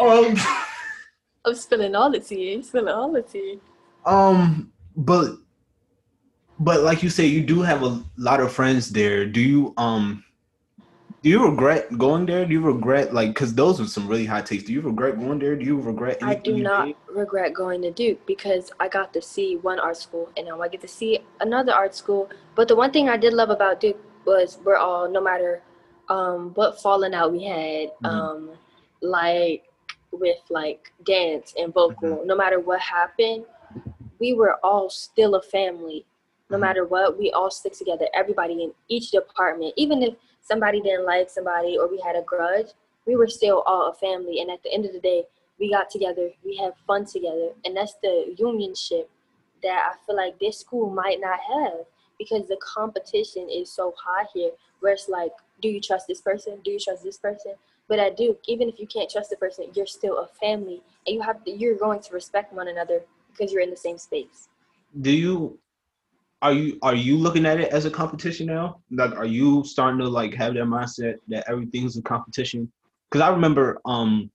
Um. 0.00 0.36
I'm 1.46 1.54
spilling 1.54 1.94
all 1.94 2.10
the 2.10 2.20
tea. 2.20 2.62
Spilling 2.62 2.88
all 2.94 3.12
the 3.12 3.22
tea. 3.22 3.60
Um, 4.06 4.72
but 4.96 5.36
but 6.58 6.82
like 6.82 7.02
you 7.02 7.10
say, 7.10 7.26
you 7.26 7.42
do 7.42 7.62
have 7.62 7.82
a 7.82 8.02
lot 8.16 8.40
of 8.40 8.52
friends 8.52 8.90
there. 8.90 9.26
Do 9.26 9.40
you 9.40 9.74
um 9.76 10.24
do 11.22 11.30
you 11.30 11.44
regret 11.48 11.96
going 11.96 12.26
there? 12.26 12.44
Do 12.44 12.52
you 12.52 12.60
regret 12.60 13.14
like 13.14 13.28
because 13.30 13.54
those 13.54 13.80
are 13.80 13.86
some 13.86 14.06
really 14.06 14.26
high 14.26 14.42
takes? 14.42 14.64
Do 14.64 14.72
you 14.72 14.82
regret 14.82 15.18
going 15.18 15.38
there? 15.38 15.56
Do 15.56 15.64
you 15.64 15.80
regret? 15.80 16.18
I 16.22 16.34
do 16.34 16.58
not 16.58 16.86
did? 16.86 16.96
regret 17.08 17.54
going 17.54 17.82
to 17.82 17.90
Duke 17.90 18.24
because 18.26 18.70
I 18.78 18.88
got 18.88 19.12
to 19.14 19.22
see 19.22 19.56
one 19.56 19.78
art 19.80 19.96
school 19.96 20.30
and 20.36 20.46
now 20.46 20.60
I 20.60 20.68
get 20.68 20.82
to 20.82 20.88
see 20.88 21.20
another 21.40 21.72
art 21.72 21.94
school. 21.94 22.28
But 22.54 22.68
the 22.68 22.76
one 22.76 22.92
thing 22.92 23.08
I 23.08 23.16
did 23.16 23.32
love 23.32 23.50
about 23.50 23.80
Duke 23.80 23.98
was 24.26 24.58
we're 24.64 24.76
all, 24.76 25.10
no 25.10 25.20
matter 25.20 25.62
um, 26.10 26.52
what 26.54 26.80
falling 26.82 27.14
out 27.14 27.32
we 27.32 27.44
had, 27.44 27.90
Mhm. 28.02 28.06
um, 28.10 28.50
like 29.00 29.64
with 30.12 30.38
like 30.50 30.92
dance 31.04 31.54
and 31.58 31.72
vocal, 31.72 32.22
no 32.26 32.36
matter 32.36 32.60
what 32.60 32.80
happened, 32.80 33.44
we 34.18 34.34
were 34.34 34.58
all 34.62 34.90
still 34.90 35.34
a 35.34 35.42
family. 35.42 36.04
No 36.50 36.56
Mhm. 36.56 36.60
matter 36.60 36.84
what, 36.84 37.18
we 37.18 37.30
all 37.32 37.50
stick 37.50 37.72
together. 37.72 38.08
Everybody 38.12 38.62
in 38.62 38.74
each 38.88 39.10
department, 39.10 39.74
even 39.76 40.02
if 40.02 40.14
somebody 40.40 40.80
didn't 40.80 41.06
like 41.06 41.30
somebody 41.30 41.78
or 41.78 41.88
we 41.88 41.98
had 41.98 42.16
a 42.16 42.22
grudge, 42.22 42.72
we 43.06 43.16
were 43.16 43.28
still 43.28 43.62
all 43.66 43.88
a 43.88 43.94
family. 43.94 44.40
And 44.40 44.50
at 44.50 44.62
the 44.62 44.72
end 44.72 44.84
of 44.84 44.92
the 44.92 45.00
day, 45.00 45.26
we 45.58 45.70
got 45.70 45.88
together, 45.90 46.32
we 46.44 46.56
had 46.56 46.74
fun 46.86 47.04
together, 47.04 47.50
and 47.64 47.76
that's 47.76 47.94
the 48.02 48.34
unionship 48.38 49.06
that 49.62 49.92
I 49.92 50.04
feel 50.04 50.16
like 50.16 50.38
this 50.38 50.58
school 50.58 50.90
might 50.90 51.20
not 51.20 51.38
have 51.40 51.86
because 52.18 52.46
the 52.48 52.56
competition 52.56 53.48
is 53.48 53.70
so 53.70 53.94
high 53.96 54.26
here. 54.34 54.50
Where 54.80 54.92
it's 54.92 55.08
like, 55.08 55.32
do 55.62 55.68
you 55.68 55.80
trust 55.80 56.06
this 56.08 56.20
person? 56.20 56.60
Do 56.64 56.70
you 56.72 56.78
trust 56.78 57.02
this 57.02 57.18
person? 57.18 57.54
But 57.88 57.98
at 57.98 58.16
Duke, 58.16 58.40
even 58.46 58.68
if 58.68 58.78
you 58.78 58.86
can't 58.86 59.10
trust 59.10 59.30
the 59.30 59.36
person, 59.36 59.70
you're 59.74 59.86
still 59.86 60.18
a 60.18 60.26
family, 60.26 60.82
and 61.06 61.14
you 61.14 61.22
have 61.22 61.44
to, 61.44 61.50
you're 61.50 61.76
going 61.76 62.00
to 62.00 62.12
respect 62.12 62.52
one 62.52 62.68
another 62.68 63.02
because 63.36 63.52
you're 63.52 63.62
in 63.62 63.70
the 63.70 63.76
same 63.76 63.98
space. 63.98 64.48
Do 65.00 65.10
you 65.10 65.58
are 66.42 66.52
you 66.52 66.78
are 66.82 66.94
you 66.94 67.16
looking 67.16 67.46
at 67.46 67.58
it 67.60 67.72
as 67.72 67.84
a 67.84 67.90
competition 67.90 68.46
now? 68.46 68.80
Like, 68.90 69.16
are 69.16 69.26
you 69.26 69.64
starting 69.64 69.98
to 70.00 70.08
like 70.08 70.34
have 70.34 70.54
that 70.54 70.64
mindset 70.64 71.16
that 71.28 71.48
everything's 71.48 71.96
a 71.96 72.02
competition? 72.02 72.70
Because 73.10 73.22
I 73.22 73.30
remember 73.30 73.80
um 73.84 74.30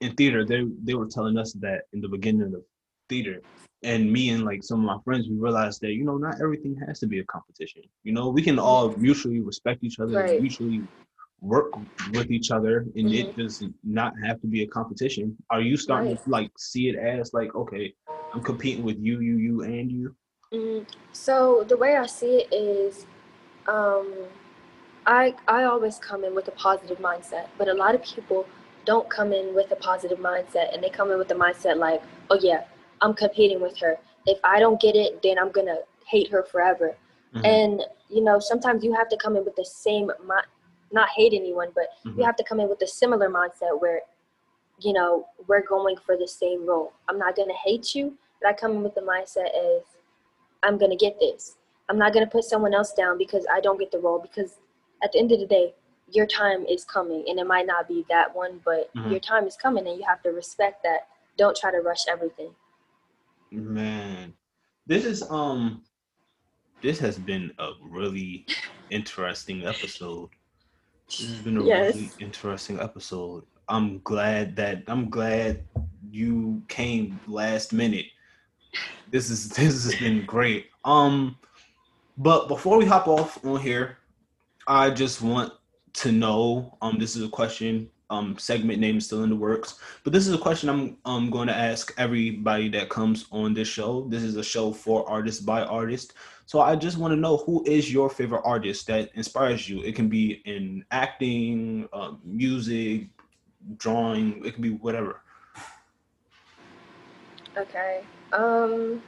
in 0.00 0.14
theater, 0.14 0.44
they 0.44 0.64
they 0.82 0.94
were 0.94 1.06
telling 1.06 1.38
us 1.38 1.52
that 1.54 1.82
in 1.92 2.00
the 2.00 2.08
beginning 2.08 2.54
of 2.54 2.62
theater, 3.08 3.42
and 3.82 4.10
me 4.10 4.30
and 4.30 4.44
like 4.44 4.64
some 4.64 4.80
of 4.80 4.86
my 4.86 4.98
friends, 5.04 5.28
we 5.28 5.36
realized 5.36 5.80
that 5.82 5.92
you 5.92 6.04
know 6.04 6.16
not 6.16 6.40
everything 6.40 6.76
has 6.86 6.98
to 7.00 7.06
be 7.06 7.20
a 7.20 7.24
competition. 7.24 7.82
You 8.02 8.12
know, 8.12 8.28
we 8.30 8.42
can 8.42 8.58
all 8.58 8.96
mutually 8.96 9.40
respect 9.40 9.84
each 9.84 10.00
other, 10.00 10.14
Right. 10.14 10.40
mutually 10.40 10.82
work 11.40 11.72
with 12.12 12.30
each 12.30 12.50
other, 12.50 12.86
and 12.96 13.12
it 13.12 13.26
Mhm. 13.26 13.36
does 13.36 13.64
not 13.84 14.14
have 14.24 14.40
to 14.40 14.46
be 14.46 14.62
a 14.62 14.66
competition. 14.68 15.36
Are 15.50 15.60
you 15.60 15.76
starting 15.76 16.10
Right. 16.10 16.24
to 16.24 16.30
like 16.30 16.52
see 16.58 16.88
it 16.88 16.96
as 16.96 17.34
like 17.34 17.54
okay, 17.54 17.94
I'm 18.32 18.42
competing 18.42 18.84
with 18.84 18.98
you, 18.98 19.20
you, 19.20 19.36
you, 19.36 19.62
and 19.62 19.90
you? 19.92 20.14
Mm, 20.52 20.86
so 21.12 21.64
the 21.68 21.76
way 21.76 21.96
I 21.96 22.06
see 22.06 22.38
it 22.42 22.52
is, 22.52 23.06
um, 23.66 24.12
I 25.06 25.34
I 25.48 25.64
always 25.64 25.98
come 25.98 26.24
in 26.24 26.34
with 26.34 26.48
a 26.48 26.52
positive 26.52 26.98
mindset, 26.98 27.48
but 27.58 27.68
a 27.68 27.74
lot 27.74 27.94
of 27.94 28.02
people 28.02 28.46
don't 28.84 29.08
come 29.10 29.32
in 29.32 29.54
with 29.54 29.70
a 29.72 29.76
positive 29.76 30.18
mindset, 30.18 30.72
and 30.74 30.82
they 30.82 30.88
come 30.90 31.10
in 31.10 31.18
with 31.18 31.28
the 31.28 31.34
mindset 31.34 31.76
like, 31.76 32.02
oh 32.30 32.38
yeah, 32.40 32.64
I'm 33.00 33.14
competing 33.14 33.60
with 33.60 33.76
her. 33.78 33.98
If 34.26 34.38
I 34.44 34.60
don't 34.60 34.80
get 34.80 34.94
it, 34.96 35.22
then 35.22 35.38
I'm 35.38 35.50
gonna 35.50 35.78
hate 36.06 36.30
her 36.30 36.42
forever. 36.42 36.94
Mhm. 37.34 37.44
And 37.44 37.82
you 38.08 38.22
know, 38.22 38.38
sometimes 38.38 38.84
you 38.84 38.92
have 38.94 39.08
to 39.08 39.16
come 39.16 39.36
in 39.36 39.44
with 39.44 39.56
the 39.56 39.64
same, 39.64 40.06
mi- 40.26 40.48
not 40.90 41.08
hate 41.10 41.32
anyone, 41.32 41.70
but 41.74 41.88
Mhm. 42.04 42.18
you 42.18 42.24
have 42.24 42.36
to 42.36 42.44
come 42.44 42.60
in 42.60 42.68
with 42.68 42.80
a 42.82 42.86
similar 42.86 43.28
mindset 43.30 43.80
where, 43.80 44.02
you 44.82 44.92
know, 44.92 45.26
we're 45.46 45.64
going 45.66 45.96
for 45.96 46.16
the 46.16 46.28
same 46.28 46.66
role. 46.66 46.92
I'm 47.08 47.18
not 47.18 47.36
gonna 47.36 47.54
hate 47.64 47.94
you, 47.94 48.16
but 48.40 48.48
I 48.48 48.52
come 48.52 48.72
in 48.72 48.82
with 48.82 48.94
the 48.94 49.00
mindset 49.00 49.50
as 49.54 49.82
I'm 50.62 50.78
gonna 50.78 50.96
get 50.96 51.18
this. 51.20 51.56
I'm 51.88 51.98
not 51.98 52.12
gonna 52.12 52.26
put 52.26 52.44
someone 52.44 52.74
else 52.74 52.92
down 52.92 53.18
because 53.18 53.46
I 53.52 53.60
don't 53.60 53.78
get 53.78 53.90
the 53.90 53.98
role 53.98 54.18
because 54.18 54.58
at 55.02 55.12
the 55.12 55.18
end 55.18 55.32
of 55.32 55.40
the 55.40 55.46
day, 55.46 55.74
your 56.10 56.26
time 56.26 56.64
is 56.66 56.84
coming 56.84 57.24
and 57.28 57.38
it 57.38 57.46
might 57.46 57.66
not 57.66 57.88
be 57.88 58.04
that 58.08 58.34
one, 58.34 58.60
but 58.64 58.90
Mhm. 58.96 59.10
your 59.10 59.20
time 59.20 59.46
is 59.46 59.56
coming 59.56 59.86
and 59.86 59.96
you 59.98 60.04
have 60.04 60.22
to 60.22 60.30
respect 60.30 60.82
that. 60.82 61.08
Don't 61.36 61.56
try 61.56 61.70
to 61.70 61.80
rush 61.80 62.06
everything. 62.08 62.54
Man, 63.50 64.34
this 64.86 65.04
is 65.04 65.22
um, 65.30 65.84
this 66.82 66.98
has 66.98 67.18
been 67.18 67.52
a 67.58 67.72
really 67.82 68.46
interesting 68.90 69.64
episode. 69.66 70.30
This 71.18 71.28
has 71.30 71.40
been 71.42 71.56
a 71.56 71.62
Yes. 71.62 71.94
really 71.94 72.14
interesting 72.18 72.80
episode. 72.80 73.44
I'm 73.68 74.00
glad 74.00 74.56
that 74.56 74.82
I'm 74.86 75.08
glad 75.10 75.64
you 76.10 76.62
came 76.68 77.18
last 77.26 77.72
minute. 77.72 78.06
This 79.10 79.30
is 79.30 79.48
this 79.56 79.84
has 79.84 79.94
been 79.96 80.24
great. 80.26 80.66
Um, 80.84 81.36
but 82.18 82.48
before 82.48 82.78
we 82.78 82.84
hop 82.84 83.08
off 83.08 83.44
on 83.44 83.60
here, 83.60 83.98
I 84.66 84.90
just 84.90 85.22
want 85.22 85.52
to 85.94 86.12
know. 86.12 86.76
Um, 86.82 86.98
this 86.98 87.16
is 87.16 87.24
a 87.24 87.28
question. 87.28 87.88
Um, 88.10 88.36
segment 88.36 88.78
name 88.78 88.98
is 88.98 89.06
still 89.06 89.24
in 89.24 89.30
the 89.30 89.36
works, 89.36 89.78
but 90.04 90.12
this 90.12 90.26
is 90.26 90.34
a 90.34 90.38
question 90.38 90.68
I'm 90.68 90.98
um 91.06 91.30
going 91.30 91.48
to 91.48 91.56
ask 91.56 91.94
everybody 91.96 92.68
that 92.68 92.90
comes 92.90 93.24
on 93.32 93.54
this 93.54 93.68
show. 93.68 94.06
This 94.08 94.22
is 94.22 94.36
a 94.36 94.44
show 94.44 94.70
for 94.70 95.08
artists 95.08 95.40
by 95.40 95.62
artists. 95.62 96.12
So 96.44 96.60
I 96.60 96.76
just 96.76 96.98
want 96.98 97.12
to 97.12 97.16
know 97.16 97.38
who 97.38 97.64
is 97.66 97.90
your 97.90 98.10
favorite 98.10 98.42
artist 98.44 98.86
that 98.88 99.10
inspires 99.14 99.66
you. 99.66 99.82
It 99.82 99.94
can 99.94 100.08
be 100.08 100.42
in 100.44 100.84
acting, 100.90 101.88
uh, 101.94 102.12
music, 102.24 103.08
drawing. 103.76 104.44
It 104.44 104.54
can 104.54 104.62
be 104.62 104.70
whatever. 104.70 105.20
Okay. 107.56 108.02
Um, 108.32 109.02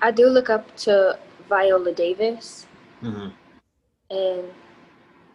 I 0.00 0.10
do 0.10 0.26
look 0.26 0.48
up 0.50 0.74
to 0.78 1.18
Viola 1.48 1.92
Davis 1.92 2.66
Mhm. 3.02 3.32
and 4.10 4.50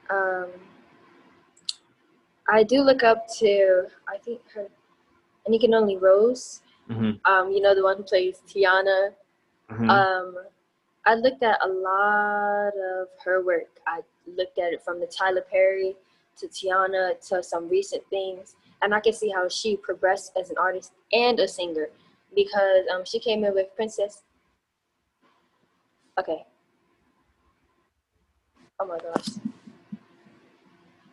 um, 0.09 0.47
I 2.47 2.63
do 2.63 2.81
look 2.81 3.03
up 3.03 3.27
to 3.39 3.87
I 4.07 4.17
think 4.19 4.41
her 4.53 4.67
Anika 5.47 5.67
Noni 5.67 5.97
Rose. 5.97 6.61
Mhm. 6.89 7.19
Um, 7.25 7.51
you 7.51 7.61
know 7.61 7.75
the 7.75 7.83
one 7.83 7.97
who 7.97 8.03
plays 8.03 8.41
Tiana. 8.47 9.13
Mhm. 9.69 9.89
Um, 9.89 10.37
I 11.05 11.15
looked 11.15 11.43
at 11.43 11.59
a 11.63 11.67
lot 11.67 12.73
of 12.77 13.09
her 13.23 13.41
work. 13.43 13.69
I 13.85 14.01
looked 14.25 14.57
at 14.57 14.73
it 14.73 14.81
from 14.83 14.99
the 14.99 15.07
Tyler 15.07 15.41
Perry 15.41 15.95
to 16.37 16.47
Tiana 16.47 17.19
to 17.29 17.43
some 17.43 17.69
recent 17.69 18.03
things, 18.09 18.55
and 18.81 18.93
I 18.93 18.99
can 18.99 19.13
see 19.13 19.29
how 19.29 19.47
she 19.49 19.77
progressed 19.77 20.33
as 20.39 20.49
an 20.49 20.57
artist 20.57 20.93
and 21.13 21.39
a 21.39 21.47
singer 21.47 21.89
because 22.35 22.85
um, 22.93 23.03
she 23.05 23.19
came 23.19 23.43
in 23.43 23.53
with 23.53 23.67
Princess. 23.75 24.23
Okay. 26.19 26.45
Oh 28.79 28.85
my 28.85 28.97
gosh. 28.97 29.27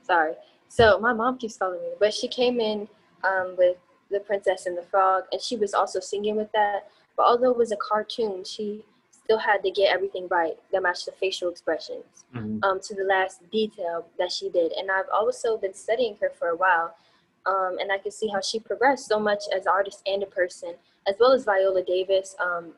Sorry. 0.03 0.35
So 0.69 0.99
my 0.99 1.13
mom 1.13 1.39
keeps 1.39 1.57
calling 1.57 1.81
me, 1.81 1.93
but 2.01 2.13
she 2.13 2.29
came 2.29 2.61
in 2.61 2.89
um, 3.25 3.55
with 3.57 3.77
the 4.11 4.21
Princess 4.21 4.67
and 4.67 4.77
the 4.77 4.83
Frog, 4.83 5.25
and 5.33 5.41
she 5.41 5.57
was 5.57 5.75
also 5.75 6.01
singing 6.01 6.37
with 6.37 6.51
that. 6.53 6.89
But 7.17 7.27
although 7.27 7.51
it 7.51 7.57
was 7.57 7.73
a 7.73 7.77
cartoon, 7.77 8.45
she 8.45 8.85
still 9.25 9.39
had 9.39 9.63
to 9.63 9.71
get 9.71 9.93
everything 9.95 10.27
right 10.29 10.57
that 10.73 10.83
matched 10.83 11.07
the 11.07 11.13
facial 11.13 11.49
expressions 11.51 12.25
Mhm. 12.35 12.65
um, 12.65 12.81
to 12.81 12.95
the 12.95 13.05
last 13.05 13.49
detail 13.51 14.07
that 14.19 14.33
she 14.33 14.49
did. 14.51 14.73
And 14.73 14.91
I've 14.91 15.09
also 15.11 15.57
been 15.57 15.75
studying 15.75 16.17
her 16.17 16.31
for 16.31 16.49
a 16.49 16.57
while, 16.57 16.97
um, 17.47 17.79
and 17.79 17.91
I 17.93 17.99
can 17.99 18.11
see 18.11 18.29
how 18.29 18.41
she 18.41 18.59
progressed 18.59 19.07
so 19.07 19.19
much 19.19 19.45
as 19.55 19.67
an 19.67 19.73
artist 19.73 20.03
and 20.07 20.23
a 20.23 20.27
person, 20.27 20.75
as 21.07 21.17
well 21.19 21.33
as 21.33 21.45
Viola 21.45 21.83
Davis. 21.83 22.35
Um, 22.39 22.75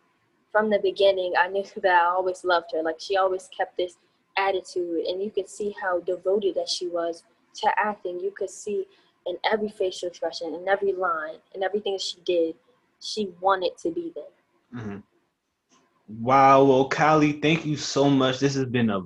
from 0.52 0.70
the 0.70 0.78
beginning, 0.78 1.34
I 1.36 1.48
knew 1.48 1.64
that 1.82 2.02
I 2.02 2.06
always 2.06 2.44
loved 2.44 2.72
her. 2.72 2.82
Like 2.82 3.00
she 3.00 3.16
always 3.16 3.48
kept 3.48 3.76
this 3.76 3.96
attitude, 4.36 5.06
and 5.06 5.22
you 5.22 5.30
could 5.30 5.48
see 5.48 5.74
how 5.80 6.00
devoted 6.00 6.54
that 6.56 6.68
she 6.68 6.88
was 6.88 7.22
to 7.54 7.72
acting. 7.78 8.20
You 8.20 8.30
could 8.32 8.50
see 8.50 8.86
in 9.26 9.38
every 9.44 9.70
facial 9.70 10.08
expression, 10.08 10.54
in 10.54 10.68
every 10.68 10.92
line, 10.92 11.38
in 11.54 11.62
everything 11.62 11.94
that 11.94 12.02
she 12.02 12.20
did, 12.20 12.54
she 13.00 13.32
wanted 13.40 13.78
to 13.78 13.90
be 13.90 14.10
there. 14.10 14.24
Mhm. 14.74 15.02
Wow, 16.06 16.64
well, 16.64 16.88
Callie, 16.88 17.40
thank 17.40 17.64
you 17.64 17.76
so 17.76 18.10
much. 18.10 18.38
This 18.38 18.54
has 18.54 18.66
been 18.66 18.90
a 18.90 19.00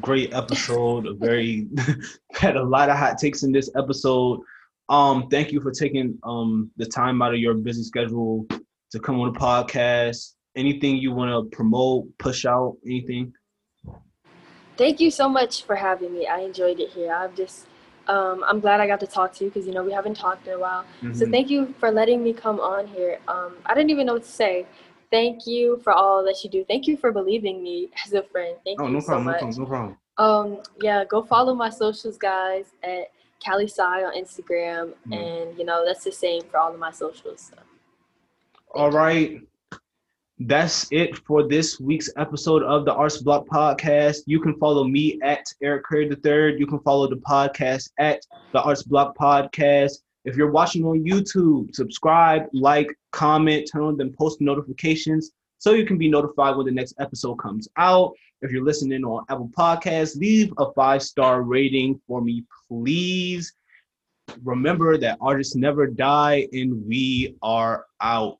great 0.00 0.32
episode. 0.32 1.06
A 1.06 1.14
very 1.14 1.66
had 2.32 2.56
a 2.56 2.62
lot 2.62 2.88
of 2.88 2.96
hot 2.96 3.18
takes 3.18 3.42
in 3.42 3.52
this 3.52 3.70
episode. 3.76 4.40
Um, 4.88 5.28
thank 5.28 5.52
you 5.52 5.60
for 5.60 5.70
taking 5.72 6.18
um 6.22 6.70
the 6.76 6.86
time 6.86 7.22
out 7.22 7.32
of 7.34 7.40
your 7.40 7.54
busy 7.54 7.82
schedule 7.82 8.46
to 8.90 9.00
come 9.00 9.20
on 9.20 9.32
the 9.32 9.38
podcast. 9.38 10.34
Anything 10.54 10.98
you 10.98 11.12
want 11.12 11.30
to 11.30 11.56
promote, 11.56 12.06
push 12.18 12.44
out, 12.44 12.76
anything? 12.84 13.32
Thank 14.76 15.00
you 15.00 15.10
so 15.10 15.28
much 15.28 15.64
for 15.64 15.76
having 15.76 16.12
me. 16.12 16.26
I 16.26 16.40
enjoyed 16.40 16.78
it 16.78 16.90
here. 16.90 17.12
I'm 17.12 17.34
just, 17.34 17.66
um, 18.06 18.44
I'm 18.46 18.60
glad 18.60 18.80
I 18.80 18.86
got 18.86 19.00
to 19.00 19.06
talk 19.06 19.32
to 19.34 19.44
you 19.44 19.50
because 19.50 19.66
you 19.66 19.72
know 19.72 19.82
we 19.82 19.92
haven't 19.92 20.14
talked 20.14 20.46
in 20.46 20.54
a 20.54 20.58
while. 20.58 20.84
So 21.12 21.26
Mhm. 21.26 21.30
thank 21.30 21.50
you 21.50 21.74
for 21.78 21.90
letting 21.90 22.22
me 22.22 22.32
come 22.32 22.60
on 22.60 22.86
here. 22.86 23.18
Um, 23.28 23.56
I 23.66 23.74
didn't 23.74 23.90
even 23.90 24.06
know 24.06 24.14
what 24.14 24.24
to 24.24 24.28
say. 24.28 24.66
Thank 25.12 25.46
you 25.46 25.78
for 25.84 25.92
all 25.92 26.24
that 26.24 26.42
you 26.42 26.50
do. 26.50 26.64
Thank 26.64 26.88
you 26.88 26.96
for 26.96 27.12
believing 27.12 27.62
me 27.62 27.90
as 28.04 28.12
a 28.14 28.22
friend. 28.22 28.56
Thank 28.64 28.80
Oh, 28.80 28.86
you 28.86 28.94
no 28.94 29.00
so 29.00 29.06
problem, 29.06 29.26
no 29.26 29.32
problem, 29.38 29.58
no 29.62 29.66
problem. 29.66 29.96
Um, 30.18 30.62
yeah, 30.80 31.04
go 31.04 31.22
follow 31.22 31.54
my 31.54 31.68
socials, 31.70 32.16
guys, 32.16 32.72
at 32.82 33.10
Callie 33.44 33.66
Sai 33.68 34.04
on 34.04 34.14
Instagram, 34.14 34.94
Mhm. 35.08 35.14
and 35.16 35.58
you 35.58 35.64
know 35.64 35.84
that's 35.84 36.04
the 36.04 36.12
same 36.12 36.42
for 36.44 36.58
all 36.58 36.72
of 36.72 36.78
my 36.78 36.90
socials. 36.90 37.52
So. 37.52 37.56
All 38.74 38.90
right. 38.90 39.40
That's 40.38 40.90
it 40.90 41.18
for 41.18 41.46
this 41.46 41.78
week's 41.78 42.10
episode 42.16 42.62
of 42.64 42.84
the 42.84 42.92
Arts 42.94 43.18
Block 43.18 43.46
Podcast. 43.46 44.22
You 44.26 44.40
can 44.40 44.54
follow 44.58 44.84
me 44.84 45.20
at 45.22 45.44
Eric 45.62 45.84
Curry 45.84 46.06
III. 46.10 46.58
You 46.58 46.66
can 46.66 46.80
follow 46.80 47.06
the 47.06 47.16
podcast 47.16 47.90
at 47.98 48.20
the 48.52 48.60
Arts 48.62 48.82
Block 48.82 49.16
Podcast. 49.16 50.02
If 50.24 50.36
you're 50.36 50.50
watching 50.50 50.84
on 50.84 51.04
YouTube, 51.04 51.74
subscribe, 51.74 52.44
like, 52.52 52.96
comment, 53.10 53.68
turn 53.70 53.82
on 53.82 53.96
them 53.96 54.14
post 54.16 54.40
notifications 54.40 55.32
so 55.58 55.72
you 55.72 55.86
can 55.86 55.98
be 55.98 56.08
notified 56.08 56.56
when 56.56 56.66
the 56.66 56.72
next 56.72 56.94
episode 56.98 57.36
comes 57.36 57.68
out. 57.76 58.12
If 58.40 58.50
you're 58.50 58.64
listening 58.64 59.04
on 59.04 59.24
Apple 59.28 59.50
Podcasts, 59.56 60.16
leave 60.16 60.52
a 60.58 60.72
five 60.72 61.02
star 61.02 61.42
rating 61.42 62.00
for 62.06 62.20
me, 62.20 62.44
please. 62.68 63.52
Remember 64.42 64.96
that 64.98 65.18
artists 65.20 65.54
never 65.54 65.86
die, 65.86 66.48
and 66.52 66.84
we 66.86 67.36
are 67.42 67.86
out. 68.00 68.38